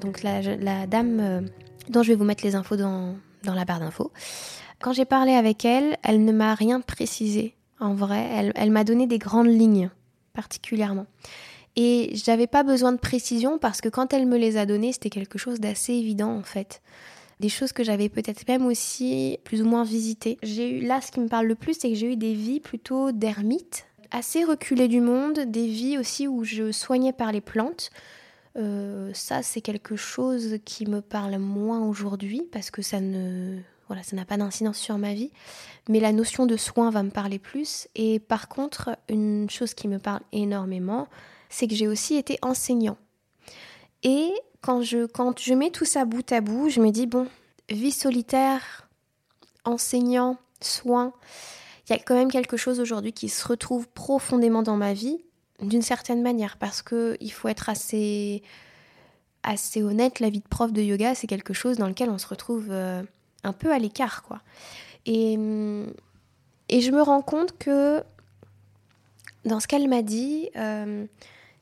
donc 0.00 0.22
la, 0.22 0.86
dame 0.86 1.48
dont 1.88 2.04
je 2.04 2.10
vais 2.10 2.16
vous 2.16 2.24
mettre 2.24 2.44
les 2.44 2.54
infos 2.54 2.76
dans, 2.76 3.16
la 3.42 3.64
barre 3.64 3.80
d'infos, 3.80 4.12
quand 4.80 4.92
j'ai 4.92 5.06
parlé 5.06 5.32
avec 5.32 5.64
elle, 5.64 5.96
elle 6.04 6.24
ne 6.24 6.30
m'a 6.30 6.54
rien 6.54 6.80
précisé. 6.80 7.56
En 7.80 7.94
vrai, 7.94 8.52
elle 8.54 8.70
m'a 8.70 8.84
donné 8.84 9.08
des 9.08 9.18
grandes 9.18 9.48
lignes, 9.48 9.90
particulièrement. 10.34 11.06
Et 11.76 12.10
j'avais 12.14 12.46
pas 12.46 12.62
besoin 12.62 12.92
de 12.92 12.98
précision 12.98 13.58
parce 13.58 13.80
que 13.80 13.88
quand 13.88 14.12
elle 14.12 14.26
me 14.26 14.38
les 14.38 14.56
a 14.56 14.64
données, 14.64 14.92
c'était 14.92 15.10
quelque 15.10 15.38
chose 15.38 15.60
d'assez 15.60 15.92
évident 15.92 16.30
en 16.30 16.42
fait. 16.42 16.80
Des 17.38 17.50
choses 17.50 17.72
que 17.72 17.84
j'avais 17.84 18.08
peut-être 18.08 18.48
même 18.48 18.64
aussi 18.64 19.38
plus 19.44 19.60
ou 19.60 19.66
moins 19.66 19.84
visitées. 19.84 20.38
J'ai 20.42 20.70
eu 20.70 20.80
là 20.80 21.02
ce 21.02 21.12
qui 21.12 21.20
me 21.20 21.28
parle 21.28 21.46
le 21.46 21.54
plus, 21.54 21.74
c'est 21.78 21.90
que 21.90 21.94
j'ai 21.94 22.12
eu 22.12 22.16
des 22.16 22.32
vies 22.32 22.60
plutôt 22.60 23.12
d'ermite, 23.12 23.86
assez 24.10 24.42
reculées 24.42 24.88
du 24.88 25.02
monde, 25.02 25.40
des 25.40 25.66
vies 25.66 25.98
aussi 25.98 26.26
où 26.26 26.44
je 26.44 26.72
soignais 26.72 27.12
par 27.12 27.30
les 27.30 27.42
plantes. 27.42 27.90
Euh, 28.56 29.10
ça, 29.12 29.42
c'est 29.42 29.60
quelque 29.60 29.96
chose 29.96 30.56
qui 30.64 30.86
me 30.86 31.02
parle 31.02 31.36
moins 31.36 31.86
aujourd'hui 31.86 32.48
parce 32.50 32.70
que 32.70 32.80
ça 32.80 33.00
ne 33.00 33.58
voilà, 33.88 34.02
ça 34.02 34.16
n'a 34.16 34.24
pas 34.24 34.36
d'incidence 34.36 34.78
sur 34.78 34.98
ma 34.98 35.14
vie, 35.14 35.30
mais 35.88 36.00
la 36.00 36.10
notion 36.10 36.46
de 36.46 36.56
soin 36.56 36.90
va 36.90 37.02
me 37.02 37.10
parler 37.10 37.38
plus. 37.38 37.86
Et 37.94 38.18
par 38.18 38.48
contre, 38.48 38.96
une 39.08 39.48
chose 39.48 39.74
qui 39.74 39.86
me 39.86 39.98
parle 39.98 40.22
énormément, 40.32 41.06
c'est 41.48 41.68
que 41.68 41.74
j'ai 41.74 41.88
aussi 41.88 42.16
été 42.16 42.38
enseignant. 42.42 42.96
Et 44.02 44.32
quand 44.60 44.82
je, 44.82 45.06
quand 45.06 45.40
je 45.40 45.54
mets 45.54 45.70
tout 45.70 45.84
ça 45.84 46.04
bout 46.04 46.30
à 46.32 46.40
bout, 46.40 46.68
je 46.68 46.80
me 46.80 46.90
dis, 46.90 47.06
bon, 47.06 47.26
vie 47.68 47.92
solitaire, 47.92 48.88
enseignant, 49.64 50.38
soin, 50.60 51.12
il 51.88 51.92
y 51.92 51.96
a 51.96 51.98
quand 51.98 52.14
même 52.14 52.30
quelque 52.30 52.56
chose 52.56 52.80
aujourd'hui 52.80 53.12
qui 53.12 53.28
se 53.28 53.46
retrouve 53.46 53.88
profondément 53.88 54.62
dans 54.62 54.76
ma 54.76 54.92
vie, 54.92 55.18
d'une 55.60 55.82
certaine 55.82 56.22
manière, 56.22 56.56
parce 56.56 56.82
qu'il 56.82 57.32
faut 57.32 57.48
être 57.48 57.68
assez, 57.68 58.42
assez 59.42 59.82
honnête, 59.82 60.20
la 60.20 60.30
vie 60.30 60.40
de 60.40 60.48
prof 60.48 60.72
de 60.72 60.82
yoga, 60.82 61.14
c'est 61.14 61.26
quelque 61.26 61.54
chose 61.54 61.76
dans 61.76 61.86
lequel 61.86 62.10
on 62.10 62.18
se 62.18 62.26
retrouve 62.26 62.68
euh, 62.70 63.02
un 63.44 63.52
peu 63.52 63.72
à 63.72 63.78
l'écart, 63.78 64.22
quoi. 64.22 64.40
Et, 65.06 65.38
et 66.68 66.80
je 66.80 66.90
me 66.90 67.00
rends 67.00 67.22
compte 67.22 67.56
que 67.56 68.02
dans 69.44 69.60
ce 69.60 69.68
qu'elle 69.68 69.88
m'a 69.88 70.02
dit, 70.02 70.50
euh, 70.56 71.06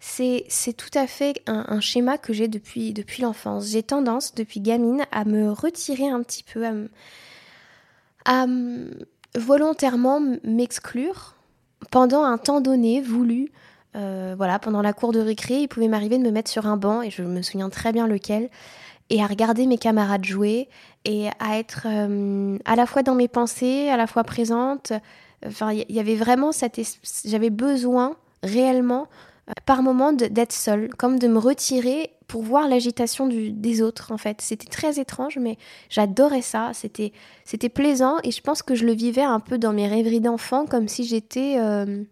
c'est 0.07 0.77
tout 0.77 0.99
à 0.99 1.07
fait 1.07 1.43
un, 1.47 1.81
schéma 1.81 2.19
que 2.19 2.33
j'ai 2.33 2.47
depuis, 2.47 2.93
depuis 2.93 3.23
l'enfance. 3.23 3.69
J'ai 3.69 3.83
tendance, 3.83 4.35
depuis 4.35 4.61
gamine, 4.61 5.05
à 5.13 5.25
me 5.25 5.51
retirer 5.51 6.09
un 6.09 6.23
petit 6.23 6.43
peu, 6.43 6.67
à, 8.27 8.47
volontairement 9.35 10.21
m'exclure 10.45 11.37
pendant 11.91 12.23
un 12.23 12.39
temps 12.39 12.61
donné, 12.61 13.01
voulu. 13.01 13.51
Euh, 13.97 14.35
voilà, 14.37 14.59
pendant 14.59 14.83
la 14.83 14.93
cour 14.93 15.13
de 15.13 15.21
récré, 15.21 15.63
il 15.63 15.69
pouvait 15.69 15.89
m'arriver 15.89 16.19
de 16.19 16.23
me 16.23 16.31
mettre 16.31 16.51
sur 16.51 16.67
un 16.67 16.77
banc, 16.77 17.01
et 17.01 17.11
je 17.11 17.23
me 17.23 17.43
souviens 17.43 17.71
très 17.71 17.93
bien 17.93 18.07
lequel, 18.07 18.51
et 19.09 19.23
à 19.23 19.27
regarder 19.27 19.67
mes 19.67 19.79
camarades 19.79 20.25
jouer, 20.25 20.69
et 21.05 21.29
à 21.39 21.59
être 21.59 21.87
euh, 21.87 22.59
à 22.65 22.77
la 22.77 22.87
fois 22.87 23.03
dans 23.03 23.15
mes 23.15 23.29
pensées, 23.29 23.89
à 23.89 23.97
la 23.97 24.07
fois 24.07 24.25
présente. 24.25 24.93
Enfin, 25.47 25.73
il 25.73 25.91
y, 25.91 26.01
avait 26.01 26.17
vraiment 26.17 26.53
cette... 26.53 26.81
J'avais 27.25 27.51
besoin 27.51 28.17
réellement 28.43 29.09
par 29.67 29.83
moment 29.83 30.13
d'être 30.13 30.53
seule, 30.53 30.89
comme 30.95 31.19
de 31.19 31.29
me 31.29 31.39
retirer 31.39 32.11
pour 32.27 32.43
voir 32.43 32.69
l'agitation 32.69 33.29
des 33.29 33.83
autres 33.83 34.13
en 34.13 34.17
fait. 34.17 34.41
C'était 34.41 34.69
très 34.69 34.99
étrange, 34.99 35.39
mais 35.39 35.59
j'adorais 35.91 36.43
ça. 36.43 36.71
C'était 36.73 37.13
c'était 37.45 37.69
plaisant 37.69 38.17
et 38.25 38.31
je 38.31 38.41
pense 38.41 38.63
que 38.63 38.75
je 38.75 38.87
le 38.87 38.93
vivais 38.93 39.23
un 39.23 39.41
peu 39.41 39.59
dans 39.59 39.73
mes 39.73 39.87
rêveries 39.87 40.21
d'enfant, 40.21 40.67
comme 40.67 40.89
si 40.89 41.05
j'étais 41.05 41.57
euh, 41.59 42.05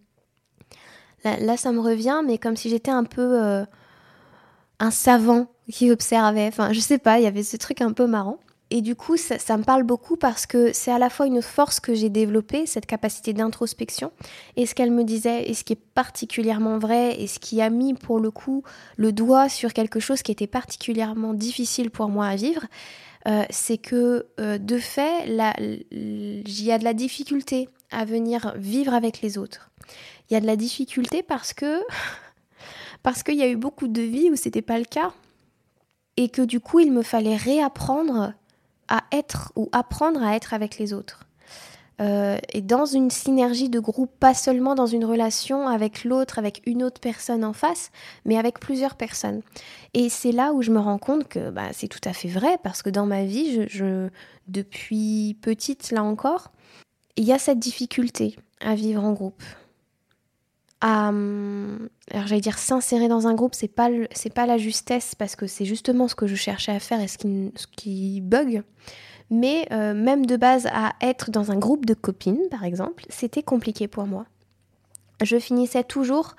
là, 1.24 1.56
ça 1.56 1.72
me 1.72 1.80
revient, 1.80 2.20
mais 2.26 2.38
comme 2.38 2.56
si 2.56 2.68
j'étais 2.68 2.90
un 2.90 3.04
peu 3.04 3.42
euh, 3.42 3.64
un 4.78 4.90
savant 4.90 5.46
qui 5.70 5.90
observait. 5.90 6.48
Enfin, 6.48 6.72
je 6.72 6.80
sais 6.80 6.98
pas, 6.98 7.18
il 7.18 7.24
y 7.24 7.26
avait 7.26 7.42
ce 7.42 7.56
truc 7.56 7.80
un 7.80 7.92
peu 7.92 8.06
marrant. 8.06 8.38
Et 8.74 8.80
du 8.80 8.96
coup, 8.96 9.18
ça, 9.18 9.58
me 9.58 9.64
parle 9.64 9.82
beaucoup 9.82 10.16
parce 10.16 10.46
que 10.46 10.72
c'est 10.72 10.90
à 10.90 10.98
la 10.98 11.10
fois 11.10 11.26
une 11.26 11.42
force 11.42 11.78
que 11.78 11.92
j'ai 11.94 12.08
développée, 12.08 12.64
cette 12.64 12.86
capacité 12.86 13.34
d'introspection, 13.34 14.12
et 14.56 14.64
ce 14.64 14.74
qu'elle 14.74 14.90
me 14.90 15.04
disait, 15.04 15.46
et 15.46 15.52
ce 15.52 15.62
qui 15.62 15.74
est 15.74 15.84
particulièrement 15.94 16.78
vrai, 16.78 17.20
et 17.20 17.26
ce 17.26 17.38
qui 17.38 17.60
a 17.60 17.68
mis 17.68 17.92
pour 17.92 18.18
le 18.18 18.30
coup 18.30 18.62
le 18.96 19.12
doigt 19.12 19.50
sur 19.50 19.74
quelque 19.74 20.00
chose 20.00 20.22
qui 20.22 20.32
était 20.32 20.46
particulièrement 20.46 21.34
difficile 21.34 21.90
pour 21.90 22.08
moi 22.08 22.24
à 22.24 22.34
vivre, 22.34 22.64
euh, 23.28 23.44
c'est 23.50 23.76
que 23.76 24.24
euh, 24.40 24.56
de 24.56 24.78
fait, 24.78 25.26
il 25.26 26.62
y 26.64 26.72
a 26.72 26.78
de 26.78 26.84
la 26.84 26.94
difficulté 26.94 27.68
à 27.90 28.06
venir 28.06 28.54
vivre 28.56 28.94
avec 28.94 29.20
les 29.20 29.36
autres. 29.36 29.70
Il 30.30 30.32
y 30.32 30.36
a 30.38 30.40
de 30.40 30.46
la 30.46 30.56
difficulté 30.56 31.22
parce 31.22 31.52
que 31.52 31.82
parce 33.02 33.22
qu'il 33.22 33.36
y 33.36 33.42
a 33.42 33.48
eu 33.48 33.56
beaucoup 33.56 33.88
de 33.88 34.00
vies 34.00 34.30
où 34.30 34.36
c'était 34.36 34.62
pas 34.62 34.78
le 34.78 34.86
cas 34.86 35.12
et 36.16 36.30
que 36.30 36.40
du 36.40 36.58
coup 36.58 36.80
il 36.80 36.90
me 36.90 37.02
fallait 37.02 37.36
réapprendre 37.36 38.32
à 38.88 39.02
être 39.12 39.52
ou 39.56 39.68
apprendre 39.72 40.22
à 40.22 40.36
être 40.36 40.54
avec 40.54 40.78
les 40.78 40.92
autres. 40.92 41.26
Euh, 42.00 42.38
et 42.52 42.62
dans 42.62 42.86
une 42.86 43.10
synergie 43.10 43.68
de 43.68 43.78
groupe, 43.78 44.10
pas 44.18 44.34
seulement 44.34 44.74
dans 44.74 44.86
une 44.86 45.04
relation 45.04 45.68
avec 45.68 46.04
l'autre, 46.04 46.38
avec 46.38 46.62
une 46.66 46.82
autre 46.82 47.00
personne 47.00 47.44
en 47.44 47.52
face, 47.52 47.90
mais 48.24 48.38
avec 48.38 48.58
plusieurs 48.58 48.96
personnes. 48.96 49.42
Et 49.94 50.08
c'est 50.08 50.32
là 50.32 50.52
où 50.52 50.62
je 50.62 50.70
me 50.70 50.80
rends 50.80 50.98
compte 50.98 51.28
que 51.28 51.50
bah, 51.50 51.68
c'est 51.72 51.88
tout 51.88 52.00
à 52.04 52.12
fait 52.12 52.28
vrai, 52.28 52.58
parce 52.62 52.82
que 52.82 52.90
dans 52.90 53.06
ma 53.06 53.24
vie, 53.24 53.66
je, 53.68 54.08
depuis 54.48 55.36
petite, 55.40 55.90
là 55.90 56.02
encore, 56.02 56.50
il 57.16 57.24
y 57.24 57.32
a 57.32 57.38
cette 57.38 57.58
difficulté 57.58 58.36
à 58.60 58.74
vivre 58.74 59.04
en 59.04 59.12
groupe. 59.12 59.42
À, 60.84 61.08
alors 61.08 62.26
j'allais 62.26 62.40
dire 62.40 62.58
s'insérer 62.58 63.06
dans 63.06 63.28
un 63.28 63.34
groupe, 63.34 63.54
c'est 63.54 63.68
pas 63.68 63.88
c'est 64.10 64.34
pas 64.34 64.46
la 64.46 64.58
justesse 64.58 65.14
parce 65.14 65.36
que 65.36 65.46
c'est 65.46 65.64
justement 65.64 66.08
ce 66.08 66.16
que 66.16 66.26
je 66.26 66.34
cherchais 66.34 66.72
à 66.72 66.80
faire 66.80 67.00
et 67.00 67.06
ce 67.06 67.18
qui, 67.18 67.52
ce 67.54 67.66
qui 67.68 68.20
bug. 68.20 68.64
Mais 69.30 69.66
euh, 69.72 69.94
même 69.94 70.26
de 70.26 70.36
base 70.36 70.66
à 70.66 70.92
être 71.00 71.30
dans 71.30 71.52
un 71.52 71.56
groupe 71.56 71.86
de 71.86 71.94
copines, 71.94 72.48
par 72.50 72.64
exemple, 72.64 73.04
c'était 73.08 73.42
compliqué 73.42 73.88
pour 73.88 74.06
moi. 74.06 74.26
Je 75.22 75.38
finissais 75.38 75.84
toujours 75.84 76.34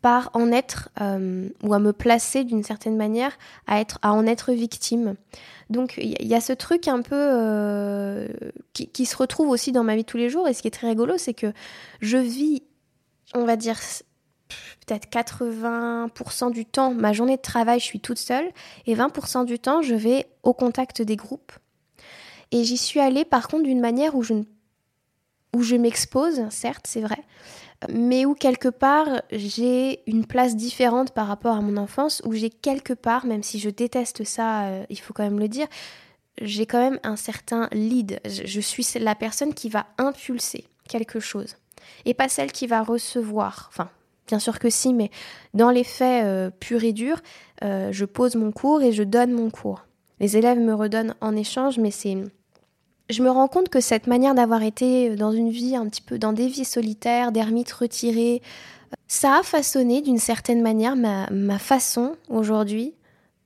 par 0.00 0.30
en 0.32 0.52
être 0.52 0.90
euh, 1.00 1.48
ou 1.62 1.74
à 1.74 1.78
me 1.78 1.92
placer 1.92 2.44
d'une 2.44 2.62
certaine 2.62 2.96
manière 2.96 3.36
à 3.66 3.80
être 3.80 3.98
à 4.02 4.12
en 4.12 4.26
être 4.26 4.52
victime. 4.52 5.16
Donc 5.70 5.98
il 5.98 6.26
y, 6.26 6.34
a 6.34 6.40
ce 6.40 6.52
truc 6.52 6.88
un 6.88 7.02
peu 7.02 7.14
euh, 7.14 8.28
qui, 8.72 9.04
se 9.04 9.16
retrouve 9.16 9.50
aussi 9.50 9.72
dans 9.72 9.84
ma 9.84 9.96
vie 9.96 10.04
tous 10.04 10.16
les 10.16 10.30
jours 10.30 10.48
et 10.48 10.54
ce 10.54 10.62
qui 10.62 10.68
est 10.68 10.72
très 10.72 10.88
rigolo 10.88 11.18
c'est 11.18 11.34
que 11.34 11.52
je 12.00 12.16
vis 12.16 12.62
on 13.34 13.44
va 13.44 13.56
dire 13.56 13.78
peut-être 14.86 15.08
80% 15.08 16.50
du 16.50 16.64
temps, 16.64 16.92
ma 16.92 17.12
journée 17.12 17.36
de 17.36 17.42
travail, 17.42 17.80
je 17.80 17.84
suis 17.84 18.00
toute 18.00 18.18
seule, 18.18 18.50
et 18.86 18.94
20% 18.94 19.44
du 19.44 19.58
temps, 19.58 19.82
je 19.82 19.94
vais 19.94 20.26
au 20.42 20.54
contact 20.54 21.02
des 21.02 21.16
groupes. 21.16 21.52
Et 22.50 22.64
j'y 22.64 22.78
suis 22.78 23.00
allée 23.00 23.24
par 23.24 23.48
contre 23.48 23.64
d'une 23.64 23.80
manière 23.80 24.14
où 24.14 24.22
je, 24.22 24.34
où 25.54 25.62
je 25.62 25.76
m'expose, 25.76 26.48
certes, 26.50 26.86
c'est 26.88 27.02
vrai, 27.02 27.22
mais 27.90 28.24
où 28.24 28.34
quelque 28.34 28.68
part 28.68 29.22
j'ai 29.30 30.00
une 30.10 30.24
place 30.24 30.56
différente 30.56 31.12
par 31.12 31.26
rapport 31.26 31.56
à 31.56 31.60
mon 31.60 31.76
enfance, 31.76 32.22
où 32.24 32.32
j'ai 32.32 32.50
quelque 32.50 32.94
part, 32.94 33.26
même 33.26 33.42
si 33.42 33.58
je 33.58 33.68
déteste 33.68 34.24
ça, 34.24 34.62
euh, 34.64 34.84
il 34.88 34.98
faut 34.98 35.12
quand 35.12 35.24
même 35.24 35.38
le 35.38 35.48
dire, 35.48 35.66
j'ai 36.40 36.66
quand 36.66 36.80
même 36.80 37.00
un 37.02 37.16
certain 37.16 37.68
lead. 37.72 38.20
je 38.24 38.60
suis 38.60 38.86
la 38.98 39.14
personne 39.14 39.52
qui 39.52 39.68
va 39.68 39.86
impulser 39.98 40.66
quelque 40.88 41.20
chose 41.20 41.56
et 42.04 42.14
pas 42.14 42.28
celle 42.28 42.52
qui 42.52 42.66
va 42.66 42.82
recevoir. 42.82 43.66
Enfin, 43.70 43.88
bien 44.26 44.38
sûr 44.38 44.58
que 44.58 44.70
si, 44.70 44.94
mais 44.94 45.10
dans 45.54 45.70
les 45.70 45.84
faits 45.84 46.24
euh, 46.24 46.50
purs 46.50 46.84
et 46.84 46.92
durs, 46.92 47.20
euh, 47.64 47.90
je 47.90 48.04
pose 48.04 48.36
mon 48.36 48.52
cours 48.52 48.82
et 48.82 48.92
je 48.92 49.02
donne 49.02 49.32
mon 49.32 49.50
cours. 49.50 49.84
Les 50.20 50.36
élèves 50.36 50.58
me 50.58 50.74
redonnent 50.74 51.14
en 51.20 51.34
échange, 51.34 51.78
mais 51.78 51.90
c'est... 51.90 52.16
Je 53.08 53.22
me 53.22 53.30
rends 53.30 53.48
compte 53.48 53.70
que 53.70 53.80
cette 53.80 54.06
manière 54.06 54.34
d'avoir 54.34 54.62
été 54.62 55.16
dans 55.16 55.32
une 55.32 55.48
vie 55.48 55.74
un 55.74 55.88
petit 55.88 56.02
peu 56.02 56.18
dans 56.18 56.34
des 56.34 56.46
vies 56.46 56.66
solitaires, 56.66 57.32
d'ermite 57.32 57.72
retiré, 57.72 58.42
ça 59.06 59.38
a 59.38 59.42
façonné 59.42 60.02
d'une 60.02 60.18
certaine 60.18 60.62
manière 60.62 60.94
ma, 60.94 61.58
façon 61.58 62.16
aujourd'hui 62.28 62.94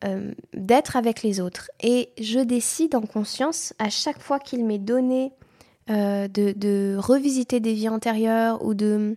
euh, 0.04 0.32
d'être 0.52 0.96
avec 0.96 1.22
les 1.22 1.40
autres. 1.40 1.70
Et 1.80 2.10
je 2.20 2.40
décide 2.40 2.96
en 2.96 3.02
conscience, 3.02 3.72
à 3.78 3.88
chaque 3.88 4.20
fois 4.20 4.40
qu'il 4.40 4.64
m'est 4.64 4.78
donné 4.78 5.32
euh, 5.90 6.28
de, 6.28 6.96
revisiter 6.96 7.60
des 7.60 7.74
vies 7.74 7.88
antérieures 7.88 8.64
ou 8.64 8.74
de 8.74 9.16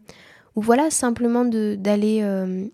ou 0.55 0.61
voilà 0.61 0.89
simplement 0.89 1.45
d'aller 1.45 2.21
euh, 2.23 2.65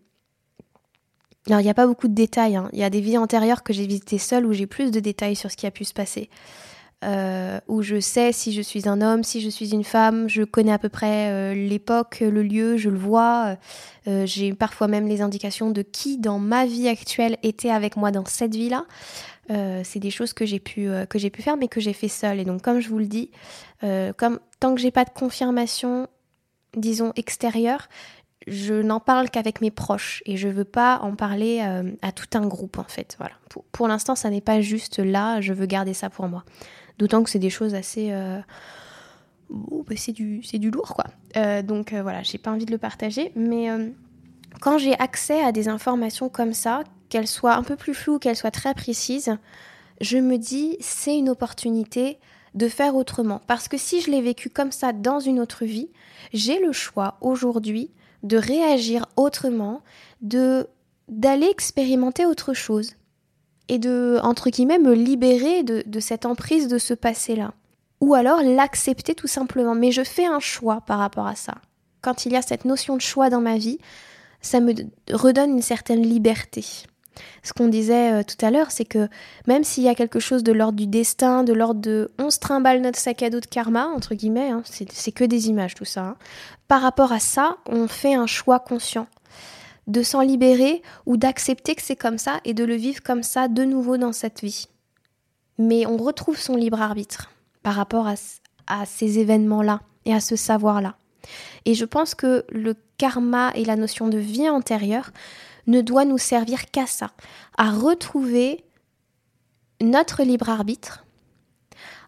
alors 1.48 1.60
il 1.60 1.64
n'y 1.64 1.70
a 1.70 1.74
pas 1.74 1.88
beaucoup 1.88 2.08
de 2.08 2.14
détails 2.14 2.56
hein. 2.56 2.70
il 2.72 2.80
y 2.80 2.84
a 2.84 2.90
des 2.90 3.02
vies 3.02 3.18
antérieures 3.18 3.64
que 3.64 3.74
j'ai 3.74 3.88
visitées 3.88 4.18
seule 4.18 4.46
où 4.46 4.54
j'ai 4.54 4.68
plus 4.68 4.92
de 4.92 5.00
détails 5.00 5.36
sur 5.36 5.52
ce 5.52 5.58
qui 5.58 5.66
a 5.66 5.72
pu 5.72 5.84
se 5.84 5.94
passer 5.94 6.30
euh, 7.04 7.60
où 7.68 7.82
je 7.82 8.00
sais 8.00 8.32
si 8.32 8.54
je 8.54 8.62
suis 8.62 8.88
un 8.88 9.02
homme 9.02 9.24
si 9.24 9.42
je 9.42 9.50
suis 9.50 9.74
une 9.74 9.84
femme 9.84 10.30
je 10.30 10.44
connais 10.44 10.72
à 10.72 10.78
peu 10.78 10.90
près 10.90 11.56
l'époque 11.56 12.20
le 12.20 12.44
lieu 12.44 12.78
je 12.78 12.90
le 12.90 12.98
vois 12.98 13.58
j'ai 14.06 14.54
parfois 14.54 14.88
même 14.88 15.08
les 15.08 15.22
indications 15.22 15.72
de 15.72 15.82
qui 15.82 16.20
dans 16.20 16.38
ma 16.38 16.66
vie 16.66 16.88
actuelle 16.88 17.38
était 17.42 17.72
avec 17.72 17.98
moi 17.98 18.12
dans 18.12 18.26
cette 18.26 18.56
vie 18.56 18.70
là 18.70 18.86
euh, 19.52 19.82
c'est 19.84 20.00
des 20.00 20.12
choses 20.12 20.34
que 20.34 20.46
j'ai 20.46 20.60
pu, 20.60 20.88
euh, 20.88 21.06
pu 21.06 21.42
faire, 21.42 21.58
mais 21.58 21.68
que 21.68 21.82
j'ai 21.82 21.94
fait 21.94 22.08
seule. 22.08 22.40
Et 22.40 22.46
donc, 22.46 22.62
comme 22.62 22.80
je 22.80 22.90
vous 22.90 23.00
le 23.00 23.08
dis, 23.08 23.32
euh, 23.84 24.14
comme 24.14 24.40
tant 24.60 24.76
que 24.76 24.82
j'ai 24.82 24.92
pas 24.92 25.04
de 25.04 25.10
confirmation, 25.10 26.08
disons 26.78 27.12
extérieure, 27.16 27.88
je 28.48 28.74
n'en 28.74 29.00
parle 29.00 29.30
qu'avec 29.30 29.62
mes 29.62 29.72
proches 29.72 30.24
et 30.26 30.38
je 30.38 30.48
veux 30.48 30.66
pas 30.66 31.00
en 31.00 31.16
parler 31.16 31.62
euh, 31.64 31.92
à 32.02 32.12
tout 32.12 32.28
un 32.34 32.48
groupe 32.48 32.80
en 32.80 32.86
fait. 32.86 33.16
Voilà. 33.20 33.36
Pour, 33.72 33.88
l'instant, 33.88 34.16
ça 34.16 34.30
n'est 34.30 34.42
pas 34.42 34.62
juste 34.62 35.00
là, 35.00 35.42
je 35.42 35.54
veux 35.54 35.66
garder 35.66 35.94
ça 35.94 36.10
pour 36.10 36.28
moi. 36.28 36.44
D'autant 37.00 37.24
que 37.24 37.30
c'est 37.30 37.40
des 37.40 37.50
choses 37.50 37.74
assez. 37.74 38.10
Euh, 38.12 38.40
bah, 39.50 39.96
c'est 39.96 40.12
du, 40.12 40.72
lourd 40.72 40.94
quoi. 40.94 41.06
Euh, 41.38 41.62
donc 41.62 41.94
voilà, 41.94 42.24
j'ai 42.24 42.38
pas 42.38 42.52
envie 42.52 42.66
de 42.66 42.72
le 42.72 42.78
partager. 42.78 43.32
Mais 43.36 43.68
quand 44.60 44.78
j'ai 44.78 44.98
accès 45.00 45.42
à 45.42 45.52
des 45.52 45.68
informations 45.68 46.30
comme 46.30 46.54
ça, 46.54 46.84
qu'elles 47.10 47.28
soient 47.28 47.56
un 47.56 47.64
peu 47.64 47.76
plus 47.76 47.94
floues, 47.94 48.20
qu'elles 48.20 48.38
soient 48.38 48.52
très 48.52 48.74
précises, 48.74 49.36
je 50.00 50.18
me 50.18 50.38
dis 50.38 50.78
c'est 50.80 51.18
une 51.18 51.30
opportunité 51.30 52.18
de 52.56 52.68
faire 52.68 52.96
autrement. 52.96 53.42
Parce 53.48 53.68
que 53.68 53.78
si 53.78 54.02
je 54.02 54.12
l'ai 54.12 54.22
vécu 54.22 54.50
comme 54.50 54.72
ça 54.72 54.94
dans 54.94 55.20
une 55.20 55.40
autre 55.40 55.66
vie, 55.66 55.90
j'ai 56.34 56.60
le 56.60 56.72
choix 56.72 57.18
aujourd'hui 57.22 57.92
de 58.24 58.38
réagir 58.38 59.06
autrement, 59.16 59.82
de 60.22 60.68
d'aller 61.08 61.48
expérimenter 61.48 62.26
autre 62.26 62.54
chose 62.54 62.96
et 63.72 63.80
de, 63.80 64.20
entre 64.22 64.50
guillemets, 64.50 64.80
me 64.80 64.94
libérer 64.94 65.64
de, 65.64 66.00
cette 66.02 66.26
emprise 66.26 66.68
de 66.68 66.78
ce 66.78 66.94
passé-là. 66.94 67.54
Ou 68.02 68.16
alors 68.16 68.44
l'accepter 68.44 69.16
tout 69.16 69.28
simplement. 69.28 69.76
Mais 69.76 69.94
je 69.94 70.04
fais 70.04 70.26
un 70.26 70.42
choix 70.42 70.82
par 70.82 71.00
rapport 71.00 71.26
à 71.26 71.36
ça. 71.36 71.56
Quand 72.02 72.26
il 72.26 72.34
y 72.34 72.36
a 72.36 72.42
cette 72.42 72.66
notion 72.66 72.98
de 72.98 73.02
choix 73.02 73.30
dans 73.30 73.40
ma 73.40 73.58
vie, 73.58 73.80
ça 74.42 74.60
me 74.60 74.74
redonne 75.10 75.52
une 75.52 75.62
certaine 75.62 76.02
liberté. 76.02 76.66
Ce 77.44 77.54
qu'on 77.54 77.70
disait 77.70 78.12
euh, 78.12 78.24
tout 78.24 78.46
à 78.46 78.52
l'heure, 78.52 78.72
c'est 78.72 78.84
que 78.84 79.08
même 79.48 79.64
s'il 79.64 79.84
y 79.84 79.88
a 79.88 79.96
quelque 79.96 80.20
chose 80.20 80.44
de 80.44 80.52
l'ordre 80.52 80.78
du 80.78 80.88
destin, 80.88 81.46
de 81.46 81.54
l'ordre 81.54 81.80
de 81.80 82.12
on 82.20 82.30
se 82.30 82.40
trimballe 82.40 82.82
notre 82.82 83.00
sac 83.00 83.24
à 83.24 83.30
dos 83.30 83.40
de 83.40 83.46
karma, 83.46 83.88
entre 83.88 84.16
guillemets, 84.16 84.50
hein, 84.50 84.64
c'est 84.66 85.12
que 85.14 85.24
des 85.24 85.48
images 85.48 85.76
tout 85.76 85.86
ça, 85.86 86.02
hein, 86.02 86.16
par 86.68 86.82
rapport 86.82 87.14
à 87.14 87.20
ça, 87.20 87.58
on 87.68 87.88
fait 87.88 88.16
un 88.16 88.28
choix 88.28 88.60
conscient 88.60 89.08
de 89.88 90.04
s'en 90.04 90.22
libérer 90.22 90.82
ou 91.06 91.18
d'accepter 91.18 91.76
que 91.76 91.82
c'est 91.82 91.96
comme 91.96 92.18
ça 92.18 92.40
et 92.46 92.54
de 92.54 92.64
le 92.64 92.76
vivre 92.76 93.02
comme 93.02 93.24
ça 93.24 93.48
de 93.48 93.64
nouveau 93.64 93.98
dans 93.98 94.14
cette 94.14 94.42
vie. 94.42 94.68
Mais 95.58 95.86
on 95.86 95.98
retrouve 95.98 96.38
son 96.38 96.56
libre 96.56 96.82
arbitre 96.82 97.32
par 97.64 97.76
rapport 97.76 98.08
à, 98.08 98.16
ces 98.86 99.20
événements-là 99.20 99.82
et 100.06 100.14
à 100.14 100.20
ce 100.20 100.36
savoir-là. 100.36 100.96
Et 101.66 101.74
je 101.74 101.86
pense 101.86 102.16
que 102.16 102.46
le 102.50 102.76
karma 102.98 103.52
et 103.56 103.66
la 103.66 103.76
notion 103.76 104.08
de 104.08 104.18
vie 104.18 104.50
antérieure 104.50 105.12
ne 105.68 105.82
doit 105.82 106.06
nous 106.06 106.18
servir 106.18 106.72
qu'à 106.72 106.88
ça, 106.88 107.12
à 107.58 107.70
retrouver 107.70 108.64
notre 109.82 110.24
libre 110.24 110.50
arbitre, 110.50 111.06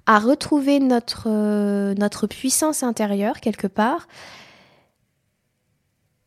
à 0.06 0.20
retrouver 0.20 0.80
notre, 0.80 1.28
euh, 1.28 1.94
notre 1.96 2.28
puissance 2.28 2.82
intérieure 2.82 3.40
quelque 3.40 3.68
part, 3.68 4.08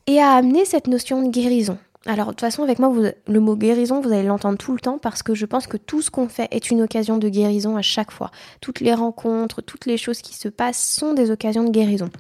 et 0.06 0.20
à 0.20 0.30
amener 0.30 0.64
cette 0.64 0.86
notion 0.86 1.22
de 1.22 1.30
guérison. 1.30 1.78
Alors 2.06 2.26
de 2.26 2.30
toute 2.32 2.40
façon 2.40 2.62
avec 2.62 2.78
moi 2.78 2.92
le 3.26 3.40
mot 3.40 3.56
guérison 3.56 4.00
vous 4.00 4.12
allez 4.12 4.22
l'entendre 4.22 4.58
tout 4.58 4.72
le 4.72 4.78
temps 4.78 4.98
parce 4.98 5.24
que 5.24 5.34
je 5.34 5.44
pense 5.44 5.66
que 5.66 5.76
tout 5.76 6.02
ce 6.02 6.10
qu'on 6.10 6.28
fait 6.28 6.46
est 6.52 6.70
une 6.70 6.82
occasion 6.82 7.18
de 7.18 7.28
guérison 7.28 7.76
à 7.76 7.82
chaque 7.82 8.12
fois. 8.12 8.30
Toutes 8.60 8.80
les 8.80 8.94
rencontres, 8.94 9.60
toutes 9.60 9.86
les 9.86 9.96
choses 9.96 10.22
qui 10.22 10.34
se 10.34 10.48
passent 10.48 10.94
sont 10.94 11.14
des 11.14 11.30
occasions 11.30 11.64
de 11.64 11.70
guérison. 11.70 12.10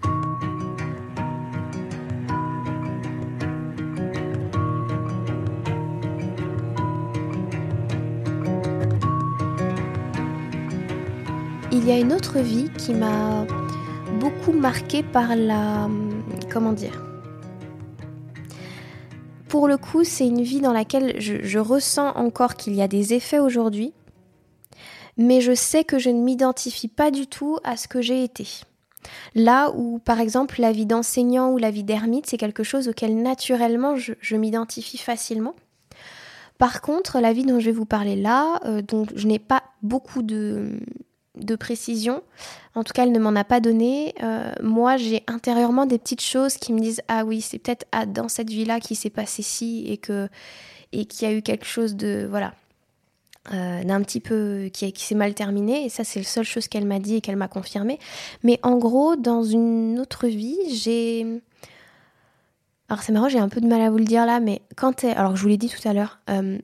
il 11.86 11.92
y 11.92 11.92
a 11.92 12.00
une 12.00 12.12
autre 12.12 12.40
vie 12.40 12.68
qui 12.78 12.92
m'a 12.94 13.46
beaucoup 14.18 14.52
marquée 14.52 15.04
par 15.04 15.36
la... 15.36 15.88
comment 16.50 16.72
dire 16.72 17.00
Pour 19.48 19.68
le 19.68 19.76
coup, 19.76 20.02
c'est 20.02 20.26
une 20.26 20.42
vie 20.42 20.60
dans 20.60 20.72
laquelle 20.72 21.20
je, 21.20 21.58
ressens 21.58 22.12
encore 22.16 22.56
qu'il 22.56 22.74
y 22.74 22.82
a 22.82 22.88
des 22.88 23.14
effets 23.14 23.38
aujourd'hui, 23.38 23.92
mais 25.16 25.40
je 25.40 25.54
sais 25.54 25.84
que 25.84 25.98
je 25.98 26.10
ne 26.10 26.20
m'identifie 26.20 26.88
pas 26.88 27.10
du 27.10 27.26
tout 27.26 27.58
à 27.62 27.76
ce 27.76 27.86
que 27.86 28.02
j'ai 28.02 28.24
été. 28.24 28.46
Là 29.36 29.70
où, 29.76 30.00
par 30.00 30.18
exemple, 30.18 30.60
la 30.60 30.72
vie 30.72 30.86
d'enseignant 30.86 31.50
ou 31.50 31.58
la 31.58 31.70
vie 31.70 31.84
d'ermite, 31.84 32.26
c'est 32.26 32.38
quelque 32.38 32.64
chose 32.64 32.88
auquel 32.88 33.22
naturellement 33.22 33.94
je, 33.94 34.36
m'identifie 34.36 34.98
facilement. 34.98 35.54
Par 36.58 36.80
contre, 36.80 37.20
la 37.20 37.32
vie 37.32 37.44
dont 37.44 37.60
je 37.60 37.66
vais 37.66 37.72
vous 37.72 37.86
parler 37.86 38.16
là, 38.16 38.60
euh, 38.64 38.82
dont 38.82 39.06
je 39.14 39.26
n'ai 39.28 39.38
pas 39.38 39.62
beaucoup 39.82 40.22
de, 40.22 40.80
de 41.36 41.56
précision. 41.56 42.22
En 42.74 42.84
tout 42.84 42.92
cas, 42.92 43.04
elle 43.04 43.12
ne 43.12 43.18
m'en 43.18 43.34
a 43.36 43.44
pas 43.44 43.60
donné. 43.60 44.14
Euh, 44.22 44.52
moi, 44.62 44.96
j'ai 44.96 45.22
intérieurement 45.26 45.86
des 45.86 45.98
petites 45.98 46.22
choses 46.22 46.56
qui 46.56 46.72
me 46.72 46.80
disent 46.80 47.02
ah 47.08 47.24
oui, 47.24 47.40
c'est 47.40 47.58
peut-être 47.58 47.86
dans 48.12 48.28
cette 48.28 48.50
vie-là 48.50 48.80
qui 48.80 48.94
s'est 48.94 49.10
passé 49.10 49.42
ci 49.42 49.84
et 49.88 49.96
que 49.96 50.28
et 50.92 51.04
qu'il 51.04 51.28
y 51.28 51.30
a 51.30 51.34
eu 51.34 51.42
quelque 51.42 51.66
chose 51.66 51.96
de 51.96 52.26
voilà 52.28 52.54
euh, 53.52 53.84
d'un 53.84 54.02
petit 54.02 54.20
peu 54.20 54.70
qui, 54.72 54.92
qui 54.92 55.04
s'est 55.04 55.14
mal 55.14 55.34
terminé. 55.34 55.84
Et 55.84 55.88
ça, 55.88 56.04
c'est 56.04 56.20
la 56.20 56.26
seule 56.26 56.44
chose 56.44 56.68
qu'elle 56.68 56.86
m'a 56.86 56.98
dit 56.98 57.16
et 57.16 57.20
qu'elle 57.20 57.36
m'a 57.36 57.48
confirmé. 57.48 57.98
Mais 58.42 58.58
en 58.62 58.76
gros, 58.76 59.16
dans 59.16 59.42
une 59.42 59.98
autre 60.00 60.26
vie, 60.26 60.58
j'ai 60.72 61.40
alors 62.88 63.02
c'est 63.02 63.12
marrant, 63.12 63.28
j'ai 63.28 63.38
un 63.38 63.48
peu 63.48 63.60
de 63.60 63.66
mal 63.66 63.80
à 63.80 63.90
vous 63.90 63.98
le 63.98 64.04
dire 64.04 64.26
là, 64.26 64.38
mais 64.38 64.62
quand 64.76 65.02
elle... 65.02 65.16
alors 65.18 65.36
je 65.36 65.42
vous 65.42 65.48
l'ai 65.48 65.56
dit 65.56 65.68
tout 65.68 65.88
à 65.88 65.92
l'heure, 65.92 66.20
euh, 66.30 66.58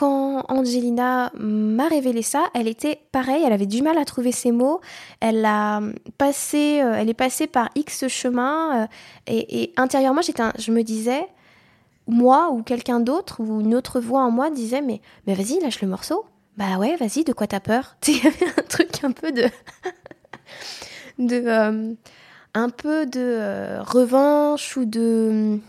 quand 0.00 0.46
Angelina 0.48 1.30
m'a 1.34 1.86
révélé 1.86 2.22
ça, 2.22 2.44
elle 2.54 2.68
était 2.68 3.02
pareille, 3.12 3.42
elle 3.44 3.52
avait 3.52 3.66
du 3.66 3.82
mal 3.82 3.98
à 3.98 4.06
trouver 4.06 4.32
ses 4.32 4.50
mots. 4.50 4.80
Elle 5.20 5.44
a 5.44 5.82
passé, 6.16 6.80
euh, 6.80 6.94
elle 6.96 7.10
est 7.10 7.14
passée 7.14 7.46
par 7.46 7.68
X 7.74 8.08
chemin 8.08 8.84
euh, 8.84 8.86
et, 9.26 9.74
intérieurement, 9.76 10.22
j'étais, 10.22 10.42
je 10.58 10.72
me 10.72 10.82
disais, 10.82 11.28
moi 12.06 12.48
ou 12.50 12.62
quelqu'un 12.62 13.00
d'autre 13.00 13.42
ou 13.42 13.60
une 13.60 13.74
autre 13.74 14.00
voix 14.00 14.22
en 14.22 14.30
moi 14.30 14.50
disait 14.50 14.80
mais 14.80 15.02
mais 15.26 15.34
vas-y 15.34 15.60
lâche 15.60 15.82
le 15.82 15.88
morceau. 15.88 16.24
Bah 16.56 16.78
ouais, 16.78 16.96
vas-y, 16.96 17.22
de 17.22 17.34
quoi 17.34 17.46
t'as 17.46 17.60
peur? 17.60 17.96
Il 18.08 18.24
y 18.24 18.26
avait 18.26 18.58
un 18.58 18.62
truc 18.62 19.04
un 19.04 19.12
peu 19.12 19.32
de 19.32 19.44
de 21.18 21.42
euh, 21.46 21.92
un 22.54 22.70
peu 22.70 23.04
de 23.04 23.78
revanche 23.80 24.78
ou 24.78 24.86
de 24.86 25.60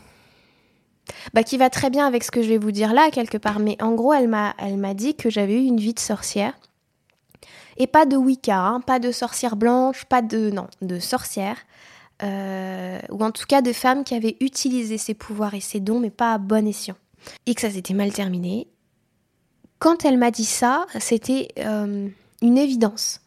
bah, 1.34 1.44
qui 1.44 1.58
va 1.58 1.70
très 1.70 1.90
bien 1.90 2.06
avec 2.06 2.24
ce 2.24 2.32
que 2.32 2.42
je 2.42 2.50
vais 2.50 2.58
vous 2.58 2.72
dire 2.72 2.94
là, 2.94 3.10
quelque 3.12 3.38
part. 3.38 3.60
Mais 3.60 3.82
en 3.82 3.94
gros, 3.94 4.14
elle 4.14 4.28
m'a, 4.28 4.54
elle 4.58 4.78
m'a 4.78 4.94
dit 4.94 5.16
que 5.16 5.30
j'avais 5.30 5.56
eu 5.56 5.66
une 5.66 5.80
vie 5.80 5.94
de 5.94 6.00
sorcière. 6.00 6.54
Et 7.78 7.88
pas 7.88 8.06
de 8.06 8.16
Wicca, 8.16 8.60
hein, 8.60 8.82
pas 8.82 9.00
de 9.00 9.12
sorcière 9.12 9.56
blanche, 9.56 10.06
pas 10.06 10.22
de. 10.22 10.50
Non, 10.50 10.68
de 10.82 11.00
sorcière. 11.00 11.58
Euh, 12.24 13.00
ou 13.10 13.24
en 13.24 13.32
tout 13.32 13.46
cas 13.48 13.62
de 13.62 13.74
femmes 13.74 14.04
qui 14.04 14.14
avaient 14.14 14.38
utilisé 14.42 14.98
ses 15.00 15.16
pouvoirs 15.16 15.56
et 15.56 15.60
ses 15.60 15.80
dons, 15.80 16.00
mais 16.00 16.12
pas 16.12 16.34
à 16.34 16.38
bon 16.38 16.68
escient. 16.68 16.96
Et 17.46 17.56
que 17.56 17.62
ça 17.62 17.72
s'était 17.72 17.94
mal 17.94 18.14
terminé. 18.14 18.68
Quand 19.80 20.06
elle 20.06 20.18
m'a 20.18 20.30
dit 20.30 20.46
ça, 20.46 20.86
c'était 21.00 21.48
euh, 21.58 22.08
une 22.42 22.58
évidence. 22.58 23.22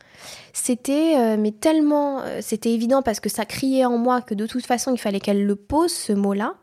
C'était 0.53 1.17
euh, 1.19 1.37
mais 1.37 1.51
tellement 1.51 2.23
c'était 2.41 2.71
évident 2.71 3.03
parce 3.03 3.19
que 3.19 3.29
ça 3.29 3.45
criait 3.45 3.85
en 3.85 3.99
moi 3.99 4.23
que 4.23 4.35
de 4.35 4.47
toute 4.47 4.65
façon 4.65 4.93
il 4.93 4.99
fallait 4.99 5.19
qu'elle 5.19 5.45
le 5.45 5.57
pose 5.57 5.93
ce 5.93 6.13
mot-là. 6.13 6.55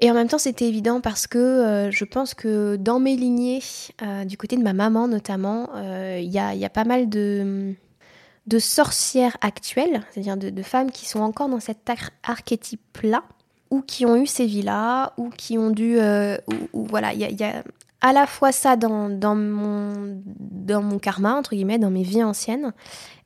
Et 0.00 0.10
en 0.10 0.14
même 0.14 0.28
temps, 0.28 0.38
c'était 0.38 0.68
évident 0.68 1.00
parce 1.00 1.26
que 1.26 1.38
euh, 1.38 1.90
je 1.90 2.04
pense 2.04 2.34
que 2.34 2.76
dans 2.76 3.00
mes 3.00 3.16
lignées, 3.16 3.62
euh, 4.02 4.24
du 4.24 4.36
côté 4.36 4.56
de 4.56 4.62
ma 4.62 4.72
maman 4.72 5.08
notamment, 5.08 5.70
euh, 5.74 6.20
il 6.22 6.30
y, 6.30 6.38
a, 6.38 6.70
pas 6.70 6.84
mal 6.84 7.08
de, 7.08 7.74
sorcières 8.58 9.36
actuelles, 9.40 10.02
c'est-à-dire 10.10 10.36
de, 10.36 10.62
femmes 10.62 10.92
qui 10.92 11.06
sont 11.06 11.20
encore 11.20 11.48
dans 11.48 11.60
cet 11.60 11.90
archétype-là, 12.22 13.24
ou 13.70 13.82
qui 13.82 14.06
ont 14.06 14.16
eu 14.16 14.26
ces 14.26 14.46
vies-là, 14.46 15.14
ou 15.18 15.30
qui 15.30 15.58
ont 15.58 15.70
dû... 15.70 15.98
voilà, 16.72 17.12
il 17.12 17.20
y 17.20 17.44
a, 17.44 17.64
à 18.00 18.12
la 18.12 18.26
fois 18.26 18.52
ça 18.52 18.76
dans, 18.76 19.08
mon, 19.34 20.22
dans 20.38 20.82
mon 20.82 20.98
karma, 20.98 21.34
entre 21.34 21.50
guillemets, 21.50 21.78
dans 21.78 21.90
mes 21.90 22.02
vies 22.02 22.22
anciennes, 22.22 22.72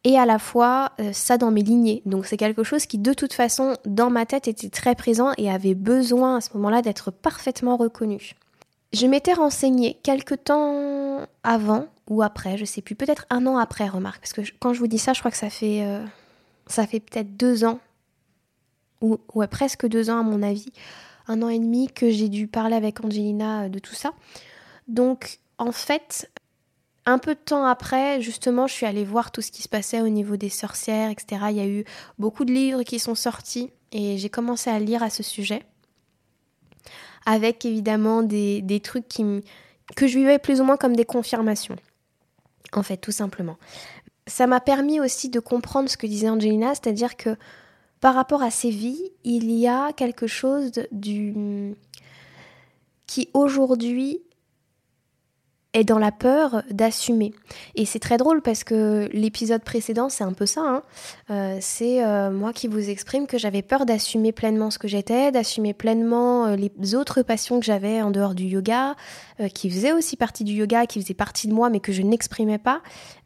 et 0.04 0.18
à 0.18 0.26
la 0.26 0.38
fois 0.38 0.92
euh, 1.00 1.12
ça 1.12 1.38
dans 1.38 1.50
mes 1.50 1.62
lignées. 1.62 2.02
Donc 2.06 2.26
c'est 2.26 2.36
quelque 2.36 2.64
chose 2.64 2.86
qui 2.86 2.98
de 2.98 3.12
toute 3.12 3.34
façon 3.34 3.76
dans 3.84 4.10
ma 4.10 4.26
tête 4.26 4.48
était 4.48 4.70
très 4.70 4.94
présent 4.94 5.32
et 5.36 5.50
avait 5.50 5.74
besoin 5.74 6.36
à 6.36 6.40
ce 6.40 6.50
moment-là 6.54 6.82
d'être 6.82 7.10
parfaitement 7.10 7.76
reconnu. 7.76 8.34
Je 8.92 9.06
m'étais 9.06 9.32
renseignée 9.32 9.98
quelque 10.02 10.34
temps 10.34 11.26
avant 11.42 11.86
ou 12.08 12.22
après, 12.22 12.58
je 12.58 12.64
sais 12.64 12.82
plus, 12.82 12.94
peut-être 12.94 13.26
un 13.30 13.46
an 13.46 13.56
après, 13.56 13.88
remarque, 13.88 14.20
parce 14.20 14.32
que 14.32 14.42
quand 14.58 14.74
je 14.74 14.80
vous 14.80 14.86
dis 14.86 14.98
ça, 14.98 15.12
je 15.12 15.20
crois 15.20 15.30
que 15.30 15.36
ça 15.36 15.48
fait, 15.48 15.82
euh, 15.82 16.04
fait 16.68 17.00
peut-être 17.00 17.36
deux 17.36 17.64
ans, 17.64 17.78
ou 19.00 19.16
presque 19.50 19.86
deux 19.86 20.10
ans 20.10 20.20
à 20.20 20.22
mon 20.22 20.42
avis, 20.42 20.72
un 21.26 21.42
an 21.42 21.48
et 21.48 21.58
demi 21.58 21.88
que 21.88 22.10
j'ai 22.10 22.28
dû 22.28 22.48
parler 22.48 22.76
avec 22.76 23.04
Angelina 23.04 23.62
euh, 23.62 23.68
de 23.68 23.78
tout 23.78 23.94
ça. 23.94 24.12
Donc 24.92 25.38
en 25.56 25.72
fait, 25.72 26.30
un 27.06 27.18
peu 27.18 27.34
de 27.34 27.40
temps 27.40 27.64
après, 27.64 28.20
justement, 28.20 28.66
je 28.66 28.74
suis 28.74 28.86
allée 28.86 29.04
voir 29.04 29.32
tout 29.32 29.40
ce 29.40 29.50
qui 29.50 29.62
se 29.62 29.68
passait 29.68 30.02
au 30.02 30.08
niveau 30.08 30.36
des 30.36 30.50
sorcières, 30.50 31.10
etc. 31.10 31.46
Il 31.48 31.56
y 31.56 31.60
a 31.60 31.66
eu 31.66 31.84
beaucoup 32.18 32.44
de 32.44 32.52
livres 32.52 32.82
qui 32.82 32.98
sont 32.98 33.14
sortis 33.14 33.70
et 33.90 34.18
j'ai 34.18 34.28
commencé 34.28 34.68
à 34.68 34.78
lire 34.78 35.02
à 35.02 35.08
ce 35.08 35.22
sujet. 35.22 35.62
Avec 37.24 37.64
évidemment 37.64 38.22
des, 38.22 38.80
trucs 38.84 39.08
qui 39.08 39.24
que 39.96 40.06
je 40.06 40.18
vivais 40.18 40.38
plus 40.38 40.60
ou 40.60 40.64
moins 40.64 40.76
comme 40.76 40.94
des 40.94 41.06
confirmations. 41.06 41.76
En 42.74 42.82
fait, 42.82 42.98
tout 42.98 43.12
simplement. 43.12 43.56
Ça 44.26 44.46
m'a 44.46 44.60
permis 44.60 45.00
aussi 45.00 45.30
de 45.30 45.40
comprendre 45.40 45.88
ce 45.88 45.96
que 45.96 46.06
disait 46.06 46.28
Angelina, 46.28 46.74
c'est-à-dire 46.74 47.16
que 47.16 47.36
par 48.00 48.14
rapport 48.14 48.42
à 48.42 48.50
ces 48.50 48.70
vies, 48.70 49.10
il 49.24 49.50
y 49.52 49.66
a 49.66 49.92
quelque 49.94 50.26
chose 50.26 50.72
du 50.90 51.74
qui 53.06 53.30
aujourd'hui 53.34 54.22
est 55.74 55.84
dans 55.84 55.98
la 55.98 56.12
peur 56.12 56.62
d'assumer. 56.70 57.32
Et 57.74 57.86
c'est 57.86 57.98
très 57.98 58.18
drôle 58.18 58.42
parce 58.42 58.64
que 58.64 59.08
l'épisode 59.12 59.62
précédent, 59.62 60.08
c'est 60.08 60.24
un 60.24 60.32
peu 60.32 60.46
ça. 60.46 60.60
Hein. 60.62 60.82
Euh, 61.30 61.58
c'est 61.60 62.04
euh, 62.04 62.30
moi 62.30 62.52
qui 62.52 62.68
vous 62.68 62.90
exprime 62.90 63.26
que 63.26 63.38
j'avais 63.38 63.62
peur 63.62 63.86
d'assumer 63.86 64.32
pleinement 64.32 64.70
ce 64.70 64.78
que 64.78 64.88
j'étais, 64.88 65.32
d'assumer 65.32 65.72
pleinement 65.72 66.46
euh, 66.46 66.56
les 66.56 66.94
autres 66.94 67.22
passions 67.22 67.58
que 67.58 67.64
j'avais 67.64 68.02
en 68.02 68.10
dehors 68.10 68.34
du 68.34 68.44
yoga, 68.44 68.94
qui 69.54 69.70
faisaient 69.70 69.92
aussi 69.92 70.16
partie 70.16 70.44
du 70.44 70.52
yoga, 70.52 70.86
qui 70.86 71.00
faisaient 71.00 71.14
partie 71.14 71.48
de 71.48 71.54
moi, 71.54 71.68
mais 71.68 71.80
que 71.80 71.90
je 71.90 72.02
n'exprimais 72.02 72.58
pas, 72.58 72.80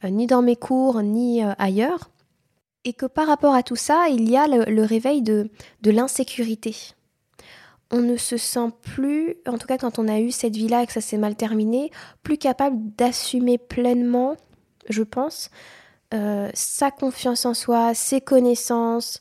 ni 0.05 0.27
dans 0.27 0.41
mes 0.41 0.57
cours, 0.57 1.03
ni 1.03 1.43
ailleurs. 1.59 2.11
Et 2.85 2.93
que 2.95 3.05
par 3.05 3.27
rapport 3.27 3.55
à 3.55 3.63
tout 3.63 3.77
ça, 3.77 4.07
il 4.09 4.31
y 4.31 4.37
a 4.37 4.47
le, 4.47 4.83
réveil 4.83 5.21
de, 5.21 5.51
de 5.83 5.91
l'insécurité 5.91 6.95
on 7.91 8.01
ne 8.01 8.17
se 8.17 8.37
sent 8.37 8.71
plus, 8.83 9.37
en 9.47 9.59
tout 9.59 9.67
cas 9.67 9.79
quand 9.79 9.99
on 9.99 10.09
a 10.09 10.19
eu 10.19 10.31
cette 10.31 10.57
vie-là 10.57 10.83
et 10.83 10.87
que 10.87 10.93
ça 10.93 11.01
s'est 11.01 11.19
mal 11.19 11.37
terminé, 11.37 11.91
plus 12.23 12.39
capable 12.39 12.77
d'assumer 12.97 13.59
pleinement, 13.59 14.37
je 14.89 15.03
pense, 15.03 15.51
euh, 16.15 16.51
sa 16.55 16.91
confiance 16.91 17.47
en 17.47 17.55
soi, 17.55 17.95
ses 17.95 18.21
connaissances, 18.21 19.21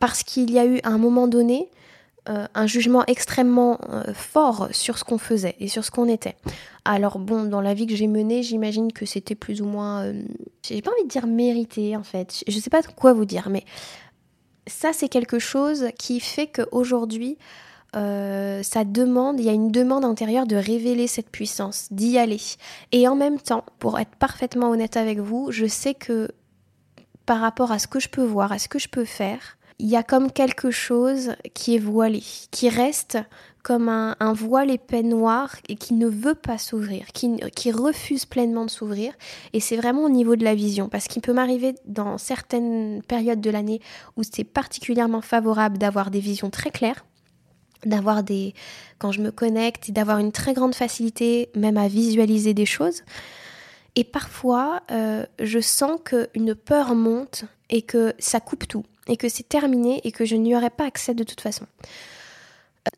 parce 0.00 0.22
qu'il 0.22 0.50
y 0.50 0.58
a 0.58 0.66
eu 0.66 0.80
à 0.82 0.88
un 0.88 0.98
moment 0.98 1.28
donné 1.28 1.70
euh, 2.28 2.46
un 2.54 2.66
jugement 2.66 3.04
extrêmement 3.06 3.78
euh, 3.88 4.12
fort 4.14 4.68
sur 4.72 4.98
ce 4.98 5.04
qu'on 5.04 5.18
faisait 5.18 5.56
et 5.58 5.68
sur 5.68 5.84
ce 5.84 5.90
qu'on 5.90 6.08
était. 6.08 6.36
Alors 6.84 7.18
bon, 7.18 7.44
dans 7.44 7.60
la 7.60 7.74
vie 7.74 7.86
que 7.86 7.96
j'ai 7.96 8.06
menée, 8.06 8.42
j'imagine 8.42 8.92
que 8.92 9.06
c'était 9.06 9.34
plus 9.34 9.62
ou 9.62 9.66
moins, 9.66 10.12
j'ai 10.62 10.82
pas 10.82 10.90
envie 10.90 11.04
de 11.04 11.08
dire 11.08 11.26
mérité 11.26 11.96
en 11.96 12.02
fait, 12.02 12.44
je 12.46 12.58
sais 12.58 12.70
pas 12.70 12.82
quoi 12.82 13.12
vous 13.12 13.24
dire, 13.24 13.48
mais 13.48 13.64
ça, 14.66 14.92
c'est 14.92 15.08
quelque 15.08 15.38
chose 15.38 15.88
qui 15.98 16.20
fait 16.20 16.46
qu'aujourd'hui, 16.46 17.38
euh, 17.94 18.62
ça 18.62 18.84
demande, 18.84 19.38
il 19.38 19.46
y 19.46 19.48
a 19.48 19.52
une 19.52 19.70
demande 19.70 20.04
intérieure 20.04 20.46
de 20.46 20.56
révéler 20.56 21.06
cette 21.06 21.30
puissance, 21.30 21.88
d'y 21.90 22.18
aller. 22.18 22.40
Et 22.90 23.06
en 23.06 23.16
même 23.16 23.38
temps, 23.38 23.64
pour 23.78 23.98
être 23.98 24.14
parfaitement 24.16 24.70
honnête 24.70 24.96
avec 24.96 25.18
vous, 25.18 25.50
je 25.50 25.66
sais 25.66 25.94
que 25.94 26.30
par 27.26 27.40
rapport 27.40 27.70
à 27.70 27.78
ce 27.78 27.86
que 27.86 28.00
je 28.00 28.08
peux 28.08 28.24
voir, 28.24 28.52
à 28.52 28.58
ce 28.58 28.68
que 28.68 28.78
je 28.78 28.88
peux 28.88 29.04
faire, 29.04 29.58
il 29.78 29.88
y 29.88 29.96
a 29.96 30.02
comme 30.02 30.30
quelque 30.30 30.70
chose 30.70 31.34
qui 31.54 31.74
est 31.74 31.80
voilé, 31.80 32.22
qui 32.50 32.68
reste 32.68 33.18
comme 33.62 33.88
un, 33.88 34.32
voile 34.32 34.70
épais 34.70 35.02
noir 35.02 35.54
et 35.68 35.76
qui 35.76 35.94
ne 35.94 36.08
veut 36.08 36.34
pas 36.34 36.58
s'ouvrir, 36.58 37.06
qui, 37.12 37.72
refuse 37.72 38.24
pleinement 38.24 38.64
de 38.64 38.70
s'ouvrir. 38.70 39.12
Et 39.52 39.60
c'est 39.60 39.76
vraiment 39.76 40.04
au 40.04 40.08
niveau 40.08 40.34
de 40.34 40.44
la 40.44 40.54
vision, 40.54 40.88
parce 40.88 41.06
qu'il 41.06 41.22
peut 41.22 41.32
m'arriver 41.32 41.74
dans 41.86 42.18
certaines 42.18 43.02
périodes 43.06 43.40
de 43.40 43.50
l'année 43.50 43.80
où 44.16 44.22
c'est 44.24 44.44
particulièrement 44.44 45.20
favorable 45.20 45.78
d'avoir 45.78 46.10
des 46.10 46.18
visions 46.18 46.50
très 46.50 46.70
claires, 46.70 47.04
d'avoir 47.86 48.24
des... 48.24 48.54
quand 48.98 49.12
je 49.12 49.22
me 49.22 49.30
connecte, 49.30 49.92
d'avoir 49.92 50.18
une 50.18 50.32
très 50.32 50.54
grande 50.54 50.74
facilité 50.74 51.48
même 51.54 51.76
à 51.76 51.86
visualiser 51.86 52.54
des 52.54 52.66
choses. 52.66 53.02
Et 53.94 54.04
parfois, 54.04 54.82
euh, 54.90 55.24
je 55.38 55.60
sens 55.60 56.00
qu'une 56.04 56.54
peur 56.54 56.94
monte 56.94 57.44
et 57.70 57.82
que 57.82 58.12
ça 58.18 58.40
coupe 58.40 58.66
tout, 58.66 58.84
et 59.06 59.16
que 59.16 59.28
c'est 59.28 59.48
terminé 59.48 60.00
et 60.04 60.10
que 60.10 60.24
je 60.24 60.34
n'y 60.34 60.56
aurai 60.56 60.70
pas 60.70 60.86
accès 60.86 61.14
de 61.14 61.22
toute 61.22 61.40
façon. 61.40 61.66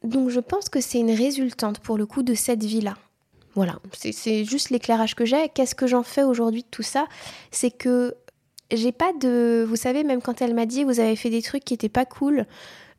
Donc 0.02 0.30
je 0.30 0.40
pense 0.40 0.68
que 0.68 0.80
c'est 0.80 0.98
une 0.98 1.10
résultante 1.10 1.78
pour 1.78 1.98
le 1.98 2.06
coup 2.06 2.22
de 2.22 2.34
cette 2.34 2.64
vie-là. 2.64 2.96
Voilà, 3.54 3.78
c'est 3.92 4.44
juste 4.44 4.70
l'éclairage 4.70 5.14
que 5.14 5.24
j'ai. 5.24 5.48
Qu'est-ce 5.48 5.76
que 5.76 5.86
j'en 5.86 6.02
fais 6.02 6.24
aujourd'hui 6.24 6.62
de 6.62 6.68
tout 6.68 6.82
ça? 6.82 7.06
C'est 7.52 7.70
que 7.70 8.16
j'ai 8.72 8.90
pas 8.90 9.12
de... 9.12 9.64
Vous 9.68 9.76
savez, 9.76 10.02
même 10.02 10.20
quand 10.20 10.42
elle 10.42 10.54
m'a 10.54 10.66
dit 10.66 10.82
vous 10.82 10.98
avez 10.98 11.14
fait 11.14 11.30
des 11.30 11.42
trucs 11.42 11.64
qui 11.64 11.74
étaient 11.74 11.88
pas 11.88 12.04
cool, 12.04 12.46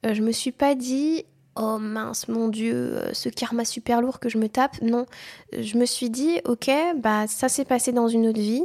euh, 0.06 0.13
je 0.13 0.21
me 0.21 0.32
suis 0.32 0.54
pas 0.54 0.76
dit 0.76 1.26
oh 1.58 1.78
mince 1.78 2.28
mon 2.28 2.48
dieu 2.48 2.74
euh, 2.74 3.13
ce 3.13 3.30
karma 3.30 3.65
super 3.65 4.02
lourd 4.02 4.19
que 4.19 4.30
je 4.30 4.38
me 4.38 4.48
tape. 4.48 4.82
Non, 4.82 5.06
je 5.58 5.78
me 5.78 5.86
suis 5.86 6.10
dit 6.10 6.39
ok 6.45 6.71
bah 6.98 7.28
ça 7.28 7.50
s'est 7.50 7.65
passé 7.65 7.91
dans 7.91 8.08
une 8.08 8.28
autre 8.28 8.39
vie. 8.39 8.63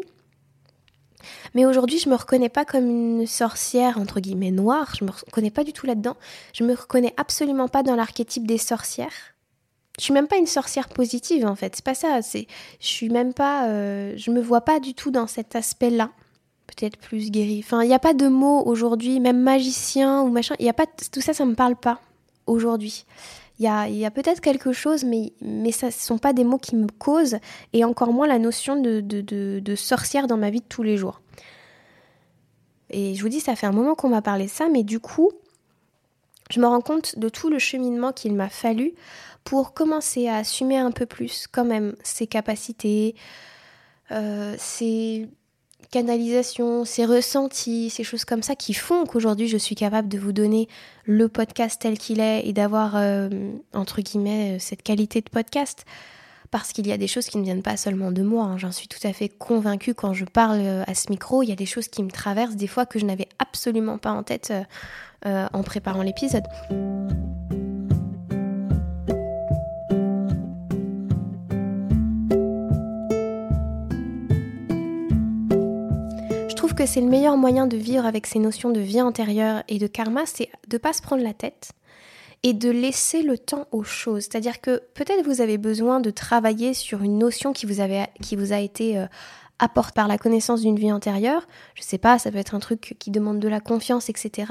Mais 1.55 1.67
aujourd'hui, 1.67 1.99
je 1.99 2.09
me 2.09 2.15
reconnais 2.15 2.49
pas 2.49 2.65
comme 2.65 2.87
une 3.21 3.27
sorcière 3.27 3.99
entre 3.99 4.21
guillemets 4.21 4.51
noire. 4.51 4.95
Je 4.99 5.05
me 5.05 5.11
reconnais 5.11 5.51
pas 5.51 5.65
du 5.65 5.73
tout 5.73 5.87
là-dedans. 5.87 6.17
Je 6.53 6.65
me 6.65 6.75
reconnais 6.75 7.15
absolument 7.17 7.69
pas 7.69 7.83
dans 7.83 7.97
l'archétype 7.97 8.47
des 8.47 8.59
sorcières. 8.59 9.35
Je 9.99 10.05
suis 10.05 10.15
même 10.15 10.29
pas 10.29 10.37
une 10.37 10.47
sorcière 10.47 10.89
positive 10.89 11.47
en 11.47 11.55
fait. 11.55 11.77
C'est 11.77 11.85
pas 11.85 11.95
ça. 11.95 12.23
C'est, 12.23 12.47
je 12.81 12.87
suis 12.87 13.09
même 13.09 13.35
pas. 13.35 13.69
Euh, 13.69 14.15
je 14.17 14.31
me 14.31 14.41
vois 14.41 14.63
pas 14.63 14.81
du 14.81 14.95
tout 14.95 15.11
dans 15.11 15.27
cet 15.27 15.57
aspect-là. 15.57 16.11
Peut-être 16.67 16.97
plus 16.97 17.31
guéri. 17.31 17.63
Enfin, 17.65 17.83
il 17.83 17.89
n'y 17.89 17.95
a 17.95 17.99
pas 17.99 18.15
de 18.15 18.29
mots 18.29 18.63
aujourd'hui, 18.65 19.21
même 19.21 19.41
magicien 19.41 20.23
ou 20.23 20.31
machin. 20.31 20.55
Il 20.59 20.67
y 20.67 20.71
a 20.71 20.73
pas 20.73 20.87
tout 20.87 21.21
ça, 21.21 21.35
ça 21.35 21.45
me 21.45 21.55
parle 21.55 21.77
pas 21.77 22.01
aujourd'hui. 22.47 23.05
Il 23.61 23.67
y 23.67 24.07
a, 24.07 24.11
peut-être 24.11 24.41
quelque 24.41 24.73
chose, 24.73 25.05
mais, 25.05 25.33
ça 25.71 25.89
ne 25.89 25.93
sont 25.93 26.17
pas 26.17 26.33
des 26.33 26.45
mots 26.45 26.57
qui 26.57 26.77
me 26.77 26.87
causent, 26.87 27.37
et 27.75 27.85
encore 27.85 28.11
moins 28.11 28.27
la 28.27 28.39
notion 28.39 28.81
de, 28.81 29.75
sorcière 29.77 30.27
dans 30.27 30.39
ma 30.39 30.49
vie 30.49 30.61
de 30.61 30.67
tous 30.67 30.83
les 30.83 30.97
jours. 30.97 31.21
Et 32.89 33.15
je 33.15 33.23
vous 33.23 33.29
dis, 33.29 33.41
ça 33.41 33.57
fait 33.57 33.67
un 33.67 33.73
moment 33.73 33.95
qu'on 33.95 34.09
m'a 34.09 34.23
parlé 34.23 34.47
de 34.47 34.51
ça, 34.51 34.69
mais 34.71 34.83
du 34.83 34.99
coup, 34.99 35.31
je 36.51 36.59
me 36.59 36.67
rends 36.67 36.81
compte 36.81 37.19
de 37.19 37.29
tout 37.29 37.51
le 37.51 37.59
cheminement 37.59 38.13
qu'il 38.13 38.35
m'a 38.35 38.49
fallu 38.49 38.95
pour 39.45 39.75
commencer 39.75 40.27
à 40.27 40.37
assumer 40.37 40.79
un 40.79 40.91
peu 40.91 41.05
plus 41.05 41.47
quand 41.47 41.67
même 41.67 41.95
ses 42.03 42.27
capacités, 42.27 43.15
euh, 44.11 44.55
ses 44.59 45.29
canalisations, 45.91 46.85
ses 46.85 47.05
ressentis, 47.05 47.91
ces 47.91 48.05
choses 48.05 48.25
comme 48.25 48.43
ça 48.43 48.55
qui 48.55 48.75
font 48.75 49.05
qu'aujourd'hui 49.05 49.49
je 49.49 49.57
suis 49.57 49.75
capable 49.75 50.09
de 50.09 50.19
vous 50.19 50.33
donner 50.33 50.69
le 51.05 51.29
podcast 51.29 51.81
tel 51.81 51.99
qu'il 51.99 52.21
est 52.21 52.47
et 52.47 52.53
d'avoir, 52.53 52.97
euh, 52.97 53.29
entre 53.75 54.01
guillemets, 54.01 54.59
cette 54.59 54.83
qualité 54.83 55.21
de 55.21 55.29
podcast. 55.29 55.85
Parce 56.51 56.73
qu'il 56.73 56.89
y 56.89 56.93
a 56.93 56.97
des 56.97 57.07
choses 57.07 57.27
qui 57.27 57.39
ne 57.39 57.45
viennent 57.45 57.63
pas 57.63 57.77
seulement 57.77 58.11
de 58.11 58.23
moi, 58.23 58.45
hein. 58.45 58.59
j'en 58.59 58.73
suis 58.73 58.89
tout 58.89 58.99
à 59.07 59.13
fait 59.13 59.29
convaincue 59.29 59.95
quand 59.95 60.15
je 60.15 60.25
parle 60.25 60.59
euh, 60.61 60.83
à 60.87 60.95
ce 60.95 61.09
micro, 61.11 61.45
il 61.45 61.49
y 61.49 61.53
a 61.53 61.57
des 61.57 61.67
choses 61.67 61.87
qui 61.87 62.03
me 62.03 62.11
traversent 62.11 62.57
des 62.57 62.67
fois 62.67 62.87
que 62.87 62.99
je 62.99 63.05
n'avais 63.05 63.29
absolument 63.39 63.99
pas 63.99 64.11
en 64.11 64.25
tête 64.25 64.53
euh, 65.27 65.47
en 65.53 65.63
préparant 65.63 66.03
l'épisode. 66.03 66.45
Que 76.81 76.87
c'est 76.87 77.03
le 77.03 77.09
meilleur 77.09 77.37
moyen 77.37 77.67
de 77.67 77.77
vivre 77.77 78.07
avec 78.07 78.27
ces 78.27 78.39
notions 78.39 78.71
de 78.71 78.81
vie 78.81 79.03
antérieure 79.03 79.63
et 79.69 79.77
de 79.77 79.87
karma, 79.87 80.23
c'est 80.25 80.49
de 80.69 80.79
pas 80.79 80.95
se 80.95 81.03
prendre 81.03 81.23
la 81.23 81.35
tête 81.35 81.73
et 82.43 82.55
de 82.55 82.71
laisser 82.71 83.23
le 83.23 83.37
temps 83.37 83.67
aux 83.71 83.83
choses. 83.83 84.23
C'est-à-dire 84.23 84.63
que 84.63 84.83
peut-être 84.95 85.23
vous 85.27 85.43
avez 85.43 85.59
besoin 85.59 86.01
de 86.01 86.09
travailler 86.09 86.73
sur 86.73 87.03
une 87.03 87.19
notion 87.19 87.53
qui 87.53 87.67
vous, 87.67 87.81
avait, 87.81 88.07
qui 88.23 88.35
vous 88.35 88.55
a 88.55 88.61
été 88.61 88.97
euh, 88.97 89.05
apportée 89.59 89.93
par 89.95 90.09
la 90.09 90.17
connaissance 90.17 90.63
d'une 90.63 90.79
vie 90.79 90.91
antérieure. 90.91 91.47
Je 91.75 91.83
sais 91.83 91.99
pas, 91.99 92.19
ça 92.19 92.31
peut 92.31 92.39
être 92.39 92.55
un 92.55 92.61
truc 92.61 92.97
qui 92.99 93.11
demande 93.11 93.41
de 93.41 93.49
la 93.49 93.61
confiance, 93.61 94.09
etc. 94.09 94.51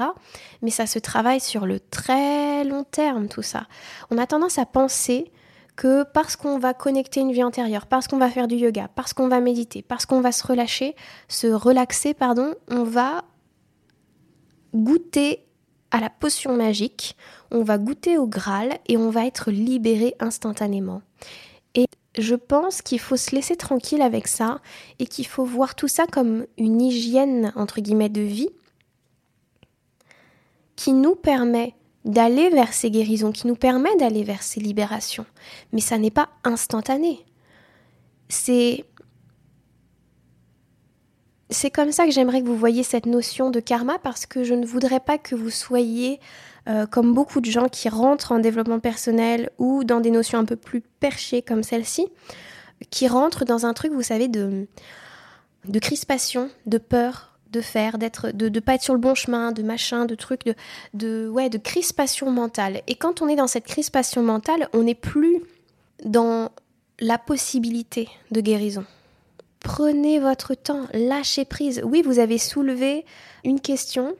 Mais 0.62 0.70
ça 0.70 0.86
se 0.86 1.00
travaille 1.00 1.40
sur 1.40 1.66
le 1.66 1.80
très 1.80 2.62
long 2.62 2.84
terme, 2.84 3.26
tout 3.26 3.42
ça. 3.42 3.66
On 4.12 4.18
a 4.18 4.26
tendance 4.28 4.56
à 4.56 4.66
penser 4.66 5.32
que 5.80 6.02
parce 6.02 6.36
qu'on 6.36 6.58
va 6.58 6.74
connecter 6.74 7.20
une 7.20 7.32
vie 7.32 7.42
antérieure, 7.42 7.86
parce 7.86 8.06
qu'on 8.06 8.18
va 8.18 8.28
faire 8.28 8.48
du 8.48 8.56
yoga, 8.56 8.90
parce 8.94 9.14
qu'on 9.14 9.28
va 9.28 9.40
méditer, 9.40 9.80
parce 9.80 10.04
qu'on 10.04 10.20
va 10.20 10.30
se 10.30 10.46
relâcher, 10.46 10.94
se 11.26 11.46
relaxer, 11.46 12.12
pardon, 12.12 12.54
on 12.68 12.84
va 12.84 13.24
goûter 14.74 15.46
à 15.90 16.00
la 16.00 16.10
potion 16.10 16.54
magique, 16.54 17.16
on 17.50 17.62
va 17.62 17.78
goûter 17.78 18.18
au 18.18 18.26
Graal 18.26 18.78
et 18.88 18.98
on 18.98 19.08
va 19.08 19.24
être 19.24 19.50
libéré 19.50 20.16
instantanément. 20.20 21.00
Et 21.74 21.86
je 22.18 22.34
pense 22.34 22.82
qu'il 22.82 23.00
faut 23.00 23.16
se 23.16 23.34
laisser 23.34 23.56
tranquille 23.56 24.02
avec 24.02 24.28
ça 24.28 24.60
et 24.98 25.06
qu'il 25.06 25.26
faut 25.26 25.46
voir 25.46 25.74
tout 25.74 25.88
ça 25.88 26.06
comme 26.06 26.44
une 26.58 26.82
hygiène 26.82 27.54
entre 27.56 27.80
guillemets 27.80 28.10
de 28.10 28.20
vie 28.20 28.50
qui 30.76 30.92
nous 30.92 31.14
permet 31.14 31.74
d'aller 32.04 32.48
vers 32.50 32.72
ces 32.72 32.90
guérisons, 32.90 33.32
qui 33.32 33.46
nous 33.46 33.56
permet 33.56 33.94
d'aller 33.96 34.24
vers 34.24 34.42
ces 34.42 34.60
libérations. 34.60 35.26
Mais 35.72 35.80
ça 35.80 35.98
n'est 35.98 36.10
pas 36.10 36.30
instantané. 36.44 37.24
C'est 38.28 38.84
c'est 41.52 41.70
comme 41.70 41.90
ça 41.90 42.04
que 42.04 42.12
j'aimerais 42.12 42.42
que 42.42 42.46
vous 42.46 42.56
voyiez 42.56 42.84
cette 42.84 43.06
notion 43.06 43.50
de 43.50 43.58
karma 43.58 43.98
parce 43.98 44.24
que 44.24 44.44
je 44.44 44.54
ne 44.54 44.64
voudrais 44.64 45.00
pas 45.00 45.18
que 45.18 45.34
vous 45.34 45.50
soyez 45.50 46.20
euh, 46.68 46.86
comme 46.86 47.12
beaucoup 47.12 47.40
de 47.40 47.50
gens 47.50 47.68
qui 47.68 47.88
rentrent 47.88 48.32
en 48.32 48.38
développement 48.38 48.78
personnel 48.78 49.50
ou 49.58 49.82
dans 49.82 50.00
des 50.00 50.10
notions 50.10 50.38
un 50.38 50.44
peu 50.44 50.56
plus 50.56 50.80
perchées 50.80 51.42
comme 51.42 51.62
celle-ci, 51.62 52.06
qui 52.90 53.08
rentrent 53.08 53.44
dans 53.44 53.66
un 53.66 53.74
truc, 53.74 53.92
vous 53.92 54.02
savez, 54.02 54.28
de, 54.28 54.68
de 55.66 55.78
crispation, 55.78 56.50
de 56.66 56.78
peur, 56.78 57.29
de 57.50 57.60
faire, 57.60 57.98
d'être, 57.98 58.30
de 58.30 58.48
ne 58.48 58.60
pas 58.60 58.74
être 58.74 58.82
sur 58.82 58.94
le 58.94 59.00
bon 59.00 59.14
chemin, 59.14 59.52
de 59.52 59.62
machin, 59.62 60.06
de 60.06 60.14
trucs, 60.14 60.44
de, 60.44 60.54
de, 60.94 61.28
ouais, 61.28 61.48
de 61.48 61.58
crispation 61.58 62.30
mentale. 62.30 62.82
Et 62.86 62.94
quand 62.94 63.22
on 63.22 63.28
est 63.28 63.36
dans 63.36 63.46
cette 63.46 63.66
crispation 63.66 64.22
mentale, 64.22 64.68
on 64.72 64.82
n'est 64.82 64.94
plus 64.94 65.42
dans 66.04 66.50
la 67.00 67.18
possibilité 67.18 68.08
de 68.30 68.40
guérison. 68.40 68.84
Prenez 69.60 70.18
votre 70.18 70.54
temps, 70.54 70.86
lâchez 70.94 71.44
prise. 71.44 71.82
Oui, 71.84 72.02
vous 72.02 72.18
avez 72.18 72.38
soulevé 72.38 73.04
une 73.44 73.60
question 73.60 74.16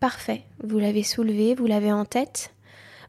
Parfait, 0.00 0.44
vous 0.62 0.78
l'avez 0.78 1.02
soulevé, 1.02 1.56
vous 1.56 1.66
l'avez 1.66 1.92
en 1.92 2.04
tête. 2.04 2.52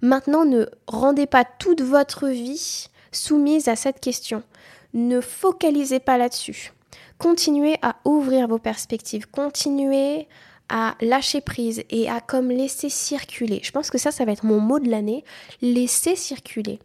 Maintenant, 0.01 0.43
ne 0.43 0.65
rendez 0.87 1.27
pas 1.27 1.45
toute 1.45 1.81
votre 1.81 2.27
vie 2.27 2.87
soumise 3.11 3.67
à 3.67 3.75
cette 3.75 3.99
question. 3.99 4.41
Ne 4.93 5.21
focalisez 5.21 5.99
pas 5.99 6.17
là-dessus. 6.17 6.73
Continuez 7.19 7.75
à 7.81 7.97
ouvrir 8.05 8.47
vos 8.47 8.59
perspectives, 8.59 9.27
continuez 9.29 10.27
à 10.69 10.95
lâcher 11.01 11.41
prise 11.41 11.83
et 11.89 12.09
à 12.09 12.21
comme 12.21 12.49
laisser 12.49 12.89
circuler. 12.89 13.59
Je 13.61 13.71
pense 13.71 13.89
que 13.89 13.97
ça, 13.97 14.11
ça 14.11 14.23
va 14.23 14.31
être 14.31 14.45
mon 14.45 14.61
mot 14.61 14.79
de 14.79 14.89
l'année. 14.89 15.25
Laisser 15.61 16.15
circuler 16.15 16.79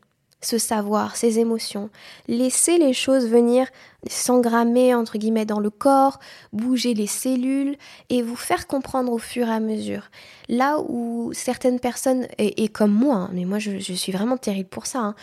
ce 0.44 0.58
savoir, 0.58 1.16
ces 1.16 1.38
émotions. 1.38 1.90
Laisser 2.28 2.78
les 2.78 2.92
choses 2.92 3.26
venir 3.26 3.68
s'engrammer 4.08 4.94
entre 4.94 5.18
guillemets 5.18 5.46
dans 5.46 5.60
le 5.60 5.70
corps, 5.70 6.20
bouger 6.52 6.94
les 6.94 7.06
cellules 7.06 7.76
et 8.10 8.22
vous 8.22 8.36
faire 8.36 8.66
comprendre 8.66 9.12
au 9.12 9.18
fur 9.18 9.48
et 9.48 9.52
à 9.52 9.60
mesure. 9.60 10.10
Là 10.48 10.78
où 10.80 11.30
certaines 11.32 11.80
personnes, 11.80 12.26
et, 12.38 12.68
comme 12.68 12.92
moi, 12.92 13.16
hein, 13.16 13.30
mais 13.32 13.44
moi 13.44 13.58
je, 13.58 13.78
suis 13.78 14.12
vraiment 14.12 14.36
terrible 14.36 14.68
pour 14.68 14.86
ça, 14.86 14.98
hein, 14.98 15.14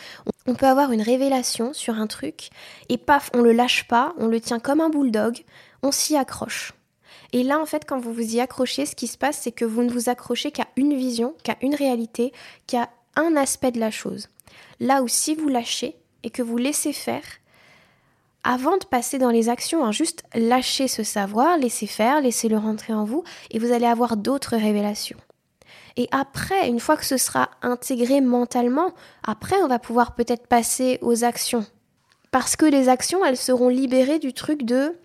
on, 0.48 0.56
peut 0.56 0.66
avoir 0.66 0.92
une 0.92 1.02
révélation 1.02 1.74
sur 1.74 1.96
un 1.96 2.08
truc 2.08 2.50
et 2.90 2.98
paf, 2.98 3.30
on 3.34 3.42
le 3.42 3.52
lâche 3.52 3.88
pas, 3.88 4.14
on 4.18 4.28
le 4.28 4.40
tient 4.40 4.60
comme 4.60 4.82
un 4.82 4.90
bulldog, 4.90 5.44
on 5.84 5.92
s'y 5.92 6.16
accroche. 6.16 6.74
Et 7.34 7.44
là, 7.44 7.60
en 7.60 7.66
fait, 7.66 7.86
quand 7.86 8.00
vous 8.00 8.14
vous 8.14 8.36
y 8.36 8.42
accrochez, 8.42 8.86
ce 8.86 8.96
qui 8.96 9.08
se 9.08 9.18
passe, 9.18 9.40
c'est 9.42 9.54
que 9.54 9.64
vous 9.64 9.84
ne 9.84 9.92
vous 9.92 10.10
accrochez 10.10 10.52
qu'à 10.52 10.68
une 10.76 10.96
vision, 10.96 11.34
qu'à 11.44 11.56
une 11.62 11.76
réalité, 11.76 12.34
qu'à 12.68 12.90
un 13.16 13.36
aspect 13.36 13.72
de 13.72 13.80
la 13.80 13.92
chose. 13.92 14.28
Là 14.80 15.04
où 15.04 15.08
si 15.08 15.36
vous 15.36 15.48
lâchez 15.48 15.96
et 16.24 16.30
que 16.30 16.42
vous 16.42 16.58
laissez 16.58 16.94
faire, 16.94 17.24
avant 18.44 18.78
de 18.78 18.86
passer 18.86 19.20
dans 19.20 19.30
les 19.30 19.50
actions, 19.50 19.86
hein, 19.86 19.92
juste 19.92 20.24
lâchez 20.34 20.88
ce 20.88 21.04
savoir, 21.04 21.58
laissez 21.58 21.88
faire, 21.88 22.22
laissez-le 22.22 22.58
rentrer 22.58 22.94
en 22.94 23.04
vous, 23.04 23.24
et 23.52 23.60
vous 23.60 23.72
allez 23.72 23.86
avoir 23.86 24.18
d'autres 24.18 24.56
révélations. 24.56 25.20
Et 25.98 26.08
après, 26.12 26.68
une 26.68 26.80
fois 26.80 26.98
que 26.98 27.06
ce 27.06 27.18
sera 27.18 27.50
intégré 27.62 28.22
mentalement, 28.22 28.94
après, 29.24 29.58
on 29.62 29.68
va 29.68 29.80
pouvoir 29.80 30.16
peut-être 30.16 30.48
passer 30.48 30.98
aux 31.02 31.24
actions. 31.24 31.66
Parce 32.32 32.56
que 32.56 32.66
les 32.66 32.88
actions, 32.88 33.26
elles 33.26 33.38
seront 33.38 33.68
libérées 33.68 34.20
du 34.20 34.34
truc 34.34 34.64
de 34.64 34.98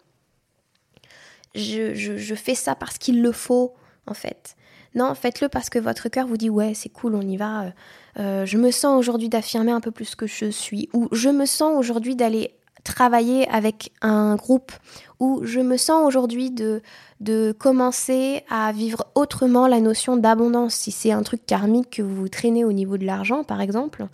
je, 1.55 1.95
je 1.95 2.35
fais 2.35 2.55
ça 2.55 2.75
parce 2.75 2.99
qu'il 2.99 3.23
le 3.23 3.33
faut, 3.33 3.75
en 4.07 4.15
fait. 4.15 4.57
Non, 4.95 5.15
faites-le 5.15 5.49
parce 5.49 5.69
que 5.71 5.79
votre 5.79 6.09
cœur 6.09 6.27
vous 6.27 6.37
dit 6.37 6.51
ouais, 6.51 6.75
c'est 6.75 6.89
cool, 6.89 7.15
on 7.15 7.23
y 7.23 7.37
va. 7.37 7.73
Euh, 8.19 8.47
je 8.47 8.57
me 8.57 8.71
sens 8.71 8.99
aujourd'hui 8.99 9.29
d'affirmer 9.29 9.73
un 9.73 9.81
peu 9.81 9.91
plus 9.91 10.15
que 10.15 10.27
je 10.27 10.51
suis. 10.51 10.89
Ou 10.93 11.09
je 11.13 11.29
me 11.29 11.47
sens 11.47 11.75
aujourd'hui 11.79 12.17
d'aller 12.17 12.55
travailler 12.85 13.49
avec 13.49 13.93
un 14.01 14.37
groupe. 14.37 14.73
Ou 15.21 15.41
je 15.45 15.61
me 15.61 15.77
sens 15.77 16.07
aujourd'hui 16.07 16.51
de, 16.51 16.83
de 17.21 17.53
commencer 17.59 18.45
à 18.49 18.73
vivre 18.73 19.07
autrement 19.15 19.67
la 19.67 19.81
notion 19.81 20.17
d'abondance. 20.17 20.75
Si 20.75 20.93
c'est 20.93 21.13
un 21.13 21.23
truc 21.23 21.45
karmique 21.45 21.91
que 21.91 22.03
vous 22.03 22.29
traînez 22.29 22.65
au 22.65 22.73
niveau 22.73 22.97
de 22.97 23.05
l'argent, 23.05 23.45
par 23.45 23.61
exemple, 23.61 24.07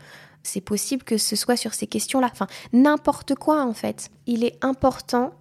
c'est 0.42 0.60
possible 0.60 1.04
que 1.04 1.18
ce 1.18 1.36
soit 1.36 1.56
sur 1.56 1.74
ces 1.74 1.86
questions-là. 1.86 2.28
Enfin, 2.32 2.46
n'importe 2.72 3.34
quoi 3.34 3.62
en 3.62 3.72
fait. 3.72 4.10
Il 4.26 4.44
est 4.44 4.62
important 4.64 5.32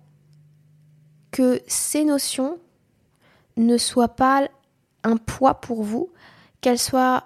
que 1.32 1.62
ces 1.65 2.04
notions 2.04 2.60
ne 3.58 3.78
soient 3.78 4.15
pas 4.15 4.47
un 5.04 5.17
poids 5.17 5.56
pour 5.56 5.84
vous, 5.84 6.12
qu'elle 6.62 6.78
soit 6.78 7.24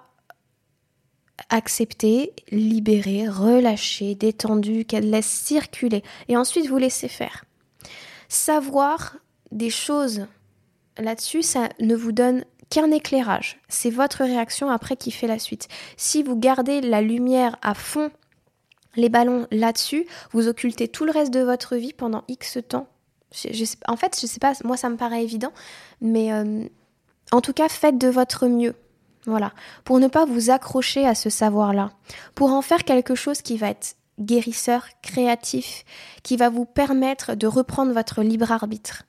acceptée, 1.48 2.32
libérée, 2.50 3.28
relâchée, 3.28 4.14
détendue, 4.14 4.84
qu'elle 4.84 5.10
laisse 5.10 5.26
circuler, 5.26 6.02
et 6.28 6.36
ensuite 6.36 6.68
vous 6.68 6.78
laissez 6.78 7.08
faire. 7.08 7.44
Savoir 8.28 9.16
des 9.52 9.70
choses 9.70 10.26
là-dessus, 10.98 11.42
ça 11.42 11.68
ne 11.80 11.94
vous 11.94 12.12
donne 12.12 12.44
qu'un 12.70 12.90
éclairage. 12.90 13.60
C'est 13.68 13.90
votre 13.90 14.24
réaction 14.24 14.70
après 14.70 14.96
qui 14.96 15.10
fait 15.10 15.26
la 15.26 15.38
suite. 15.38 15.68
Si 15.96 16.22
vous 16.22 16.36
gardez 16.36 16.80
la 16.80 17.00
lumière 17.00 17.56
à 17.62 17.74
fond, 17.74 18.10
les 18.96 19.08
ballons 19.08 19.46
là-dessus, 19.50 20.06
vous 20.32 20.48
occultez 20.48 20.88
tout 20.88 21.04
le 21.04 21.12
reste 21.12 21.32
de 21.32 21.40
votre 21.40 21.76
vie 21.76 21.92
pendant 21.92 22.24
X 22.28 22.58
temps. 22.68 22.88
en 23.86 23.96
fait, 23.96 24.18
je 24.20 24.26
sais 24.26 24.40
pas, 24.40 24.54
moi 24.64 24.76
ça 24.76 24.88
me 24.88 24.96
paraît 24.96 25.22
évident, 25.22 25.52
mais 26.00 26.32
euh, 26.32 26.64
en 27.30 27.40
tout 27.40 27.52
cas, 27.52 27.68
faites 27.68 27.98
de 27.98 28.08
votre 28.08 28.46
mieux. 28.46 28.74
Voilà, 29.26 29.52
pour 29.84 29.98
ne 29.98 30.06
pas 30.06 30.24
vous 30.24 30.50
accrocher 30.50 31.04
à 31.04 31.16
ce 31.16 31.30
savoir-là, 31.30 31.90
pour 32.36 32.52
en 32.52 32.62
faire 32.62 32.84
quelque 32.84 33.16
chose 33.16 33.42
qui 33.42 33.56
va 33.56 33.70
être 33.70 33.96
guérisseur, 34.20 34.86
créatif, 35.02 35.84
qui 36.22 36.36
va 36.36 36.48
vous 36.48 36.64
permettre 36.64 37.34
de 37.34 37.48
reprendre 37.48 37.92
votre 37.92 38.22
libre 38.22 38.52
arbitre. 38.52 39.02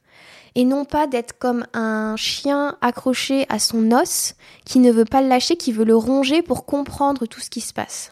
Et 0.56 0.66
non 0.66 0.86
pas 0.86 1.06
d'être 1.06 1.38
comme 1.38 1.68
un 1.74 2.16
chien 2.16 2.78
accroché 2.82 3.46
à 3.50 3.60
son 3.60 3.92
os, 3.92 4.34
qui 4.66 4.80
ne 4.80 4.92
veut 4.92 5.06
pas 5.06 5.22
le 5.22 5.28
lâcher, 5.28 5.56
qui 5.56 5.72
veut 5.72 5.86
le 5.86 5.96
ronger 5.96 6.42
pour 6.42 6.66
comprendre 6.66 7.28
tout 7.28 7.40
ce 7.40 7.52
qui 7.52 7.62
se 7.62 7.74
passe. 7.74 8.12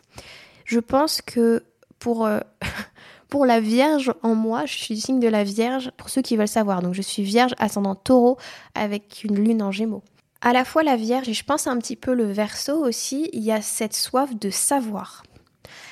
Je 0.63 0.80
pense 0.80 1.24
que 1.24 1.63
pour, 1.98 2.28
euh, 2.28 2.39
pour 3.30 3.48
la 3.48 3.60
Vierge 3.60 4.13
en 4.22 4.36
moi, 4.36 4.68
je 4.68 4.76
suis 4.76 5.02
signe 5.02 5.20
de 5.20 5.28
la 5.28 5.44
Vierge 5.44 5.91
pour 5.98 6.10
ceux 6.10 6.22
qui 6.22 6.38
veulent 6.38 6.48
savoir. 6.48 6.84
Donc 6.84 6.94
je 6.94 7.02
suis 7.02 7.24
Vierge 7.24 7.56
ascendant 7.58 7.96
taureau 7.96 8.38
avec 8.76 9.24
une 9.24 9.44
lune 9.44 9.63
en 9.63 9.72
gémeaux. 9.72 10.04
À 10.41 10.54
la 10.54 10.65
fois 10.65 10.84
la 10.84 10.95
Vierge 10.95 11.30
et 11.30 11.34
je 11.34 11.43
pense 11.43 11.67
un 11.67 11.78
petit 11.78 11.95
peu 11.95 12.13
le 12.13 12.26
Verseau 12.26 12.86
aussi, 12.86 13.30
il 13.34 13.43
y 13.43 13.52
a 13.52 13.62
cette 13.62 13.95
soif 13.95 14.36
de 14.36 14.50
savoir. 14.50 15.24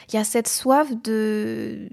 Il 0.09 0.15
y 0.15 0.19
a 0.19 0.23
cette 0.23 0.47
soif 0.47 0.89
de 1.03 1.89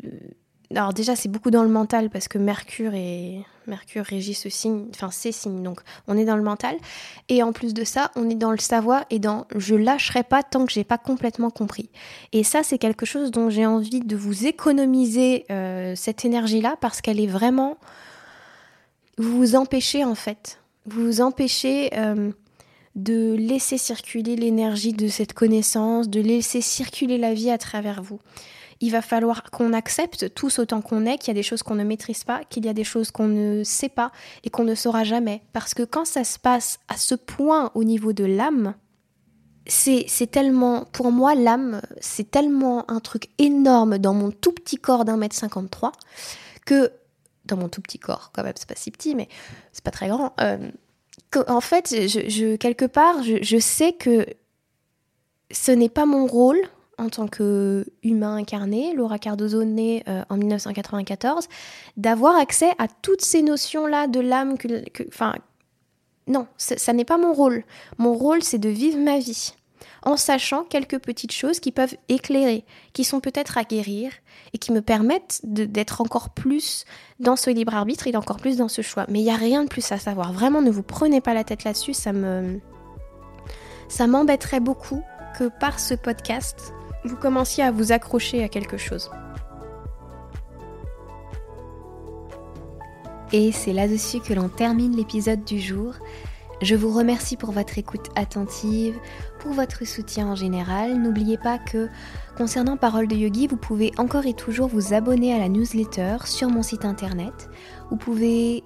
alors 0.72 0.92
déjà 0.92 1.16
c'est 1.16 1.28
beaucoup 1.28 1.50
dans 1.50 1.64
le 1.64 1.68
mental 1.68 2.10
parce 2.10 2.28
que 2.28 2.38
Mercure 2.38 2.94
et 2.94 3.44
Mercure 3.66 4.04
régit 4.04 4.34
ce 4.34 4.48
signe, 4.48 4.86
enfin 4.94 5.10
ces 5.10 5.32
signes, 5.32 5.62
donc 5.64 5.80
on 6.06 6.16
est 6.16 6.24
dans 6.24 6.36
le 6.36 6.44
mental. 6.44 6.76
Et 7.28 7.42
en 7.42 7.52
plus 7.52 7.74
de 7.74 7.82
ça, 7.82 8.12
on 8.14 8.30
est 8.30 8.36
dans 8.36 8.52
le 8.52 8.58
savoir 8.58 9.04
et 9.10 9.18
dans 9.18 9.46
je 9.56 9.74
lâcherai 9.74 10.22
pas 10.22 10.44
tant 10.44 10.66
que 10.66 10.72
j'ai 10.72 10.84
pas 10.84 10.98
complètement 10.98 11.50
compris. 11.50 11.90
Et 12.32 12.44
ça 12.44 12.62
c'est 12.62 12.78
quelque 12.78 13.04
chose 13.04 13.32
dont 13.32 13.50
j'ai 13.50 13.66
envie 13.66 14.00
de 14.00 14.16
vous 14.16 14.46
économiser 14.46 15.44
euh, 15.50 15.94
cette 15.96 16.24
énergie-là 16.24 16.76
parce 16.80 17.00
qu'elle 17.00 17.18
est 17.20 17.26
vraiment 17.26 17.76
vous 19.18 19.36
vous 19.36 19.56
empêchez 19.56 20.04
en 20.04 20.14
fait, 20.14 20.60
vous 20.86 21.20
empêchez 21.20 21.90
euh, 21.96 22.32
de 22.94 23.34
laisser 23.34 23.78
circuler 23.78 24.36
l'énergie 24.36 24.92
de 24.92 25.08
cette 25.08 25.32
connaissance, 25.32 26.08
de 26.08 26.20
laisser 26.20 26.60
circuler 26.60 27.18
la 27.18 27.34
vie 27.34 27.50
à 27.50 27.58
travers 27.58 28.02
vous 28.02 28.20
il 28.80 28.90
va 28.90 29.02
falloir 29.02 29.44
qu'on 29.50 29.72
accepte 29.72 30.34
tous 30.34 30.58
autant 30.58 30.80
qu'on 30.80 31.04
est 31.04 31.18
qu'il 31.18 31.28
y 31.28 31.30
a 31.32 31.34
des 31.34 31.42
choses 31.42 31.62
qu'on 31.62 31.74
ne 31.74 31.84
maîtrise 31.84 32.24
pas, 32.24 32.42
qu'il 32.48 32.64
y 32.64 32.68
a 32.68 32.72
des 32.72 32.84
choses 32.84 33.10
qu'on 33.10 33.28
ne 33.28 33.62
sait 33.62 33.90
pas 33.90 34.10
et 34.42 34.50
qu'on 34.50 34.64
ne 34.64 34.74
saura 34.74 35.04
jamais. 35.04 35.42
Parce 35.52 35.74
que 35.74 35.82
quand 35.82 36.06
ça 36.06 36.24
se 36.24 36.38
passe 36.38 36.80
à 36.88 36.96
ce 36.96 37.14
point 37.14 37.70
au 37.74 37.84
niveau 37.84 38.12
de 38.12 38.24
l'âme, 38.24 38.74
c'est 39.66 40.30
tellement, 40.30 40.86
pour 40.92 41.12
moi, 41.12 41.34
l'âme, 41.34 41.82
c'est 42.00 42.30
tellement 42.30 42.90
un 42.90 43.00
truc 43.00 43.28
énorme 43.38 43.98
dans 43.98 44.14
mon 44.14 44.30
tout 44.30 44.52
petit 44.52 44.76
corps 44.76 45.04
d'un 45.04 45.18
mètre 45.18 45.36
53 45.36 45.92
que, 46.64 46.90
dans 47.50 47.56
mon 47.56 47.68
tout 47.68 47.80
petit 47.80 47.98
corps, 47.98 48.30
quand 48.34 48.42
même, 48.42 48.54
c'est 48.56 48.68
pas 48.68 48.76
si 48.76 48.90
petit, 48.90 49.14
mais 49.14 49.28
c'est 49.72 49.84
pas 49.84 49.90
très 49.90 50.08
grand. 50.08 50.32
Euh, 50.40 50.70
en 51.48 51.60
fait, 51.60 51.88
je, 51.88 52.56
quelque 52.56 52.86
part, 52.86 53.22
je, 53.22 53.36
je 53.42 53.58
sais 53.58 53.92
que 53.92 54.26
ce 55.50 55.72
n'est 55.72 55.88
pas 55.88 56.06
mon 56.06 56.26
rôle 56.26 56.58
en 56.98 57.08
tant 57.08 57.28
qu'humain 57.28 58.36
incarné, 58.36 58.94
Laura 58.94 59.18
Cardozo 59.18 59.64
née 59.64 60.02
euh, 60.06 60.22
en 60.28 60.36
1994, 60.36 61.48
d'avoir 61.96 62.36
accès 62.36 62.72
à 62.78 62.88
toutes 62.88 63.22
ces 63.22 63.42
notions-là 63.42 64.06
de 64.06 64.20
l'âme. 64.20 64.58
Que, 64.58 64.68
enfin, 65.08 65.34
non, 66.26 66.46
ça 66.58 66.92
n'est 66.92 67.06
pas 67.06 67.16
mon 67.16 67.32
rôle. 67.32 67.64
Mon 67.96 68.12
rôle, 68.12 68.42
c'est 68.42 68.58
de 68.58 68.68
vivre 68.68 68.98
ma 68.98 69.18
vie 69.18 69.54
en 70.02 70.16
sachant 70.16 70.64
quelques 70.64 70.98
petites 70.98 71.32
choses 71.32 71.60
qui 71.60 71.72
peuvent 71.72 71.96
éclairer, 72.08 72.64
qui 72.92 73.04
sont 73.04 73.20
peut-être 73.20 73.58
à 73.58 73.64
guérir 73.64 74.12
et 74.52 74.58
qui 74.58 74.72
me 74.72 74.80
permettent 74.80 75.40
d'être 75.44 76.00
encore 76.00 76.30
plus 76.30 76.84
dans 77.18 77.36
ce 77.36 77.50
libre 77.50 77.74
arbitre 77.74 78.06
et 78.06 78.16
encore 78.16 78.38
plus 78.38 78.56
dans 78.56 78.68
ce 78.68 78.82
choix. 78.82 79.06
Mais 79.08 79.20
il 79.20 79.24
n'y 79.24 79.30
a 79.30 79.36
rien 79.36 79.64
de 79.64 79.68
plus 79.68 79.92
à 79.92 79.98
savoir. 79.98 80.32
Vraiment, 80.32 80.62
ne 80.62 80.70
vous 80.70 80.82
prenez 80.82 81.20
pas 81.20 81.34
la 81.34 81.44
tête 81.44 81.64
là-dessus. 81.64 81.94
Ça 81.94 82.12
me, 82.12 82.60
ça 83.88 84.06
m'embêterait 84.06 84.60
beaucoup 84.60 85.02
que 85.38 85.48
par 85.60 85.78
ce 85.78 85.94
podcast, 85.94 86.72
vous 87.04 87.16
commenciez 87.16 87.64
à 87.64 87.70
vous 87.70 87.92
accrocher 87.92 88.42
à 88.42 88.48
quelque 88.48 88.76
chose. 88.76 89.10
Et 93.33 93.52
c'est 93.52 93.72
là-dessus 93.72 94.20
que 94.20 94.35
l'on 94.35 94.48
termine 94.48 94.96
l'épisode 94.96 95.44
du 95.44 95.60
jour. 95.60 95.94
Je 96.63 96.75
vous 96.75 96.92
remercie 96.92 97.37
pour 97.37 97.52
votre 97.52 97.79
écoute 97.79 98.08
attentive, 98.17 98.94
pour 99.38 99.52
votre 99.52 99.87
soutien 99.87 100.27
en 100.27 100.35
général. 100.35 100.94
N'oubliez 101.00 101.38
pas 101.38 101.56
que 101.56 101.88
concernant 102.37 102.77
Parole 102.77 103.08
de 103.08 103.17
Yogi, 103.17 103.46
vous 103.46 103.56
pouvez 103.56 103.92
encore 103.96 104.27
et 104.27 104.35
toujours 104.35 104.69
vous 104.69 104.92
abonner 104.92 105.33
à 105.33 105.38
la 105.38 105.48
newsletter 105.48 106.19
sur 106.27 106.50
mon 106.50 106.63
site 106.63 106.85
internet. 106.85 107.48
Vous 107.90 107.96
pouvez 107.96 108.63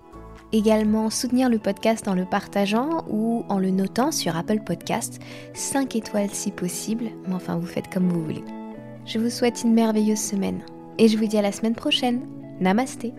également 0.50 1.08
soutenir 1.08 1.48
le 1.48 1.58
podcast 1.58 2.08
en 2.08 2.14
le 2.14 2.24
partageant 2.24 3.04
ou 3.08 3.44
en 3.48 3.60
le 3.60 3.70
notant 3.70 4.10
sur 4.10 4.36
Apple 4.36 4.60
Podcast, 4.66 5.20
5 5.54 5.94
étoiles 5.94 6.30
si 6.30 6.50
possible, 6.50 7.10
mais 7.28 7.34
enfin 7.34 7.56
vous 7.56 7.66
faites 7.66 7.92
comme 7.92 8.08
vous 8.08 8.24
voulez. 8.24 8.44
Je 9.06 9.20
vous 9.20 9.30
souhaite 9.30 9.62
une 9.62 9.72
merveilleuse 9.72 10.18
semaine 10.18 10.62
et 10.98 11.06
je 11.06 11.16
vous 11.16 11.26
dis 11.26 11.38
à 11.38 11.42
la 11.42 11.52
semaine 11.52 11.76
prochaine. 11.76 12.26
Namasté 12.60 13.12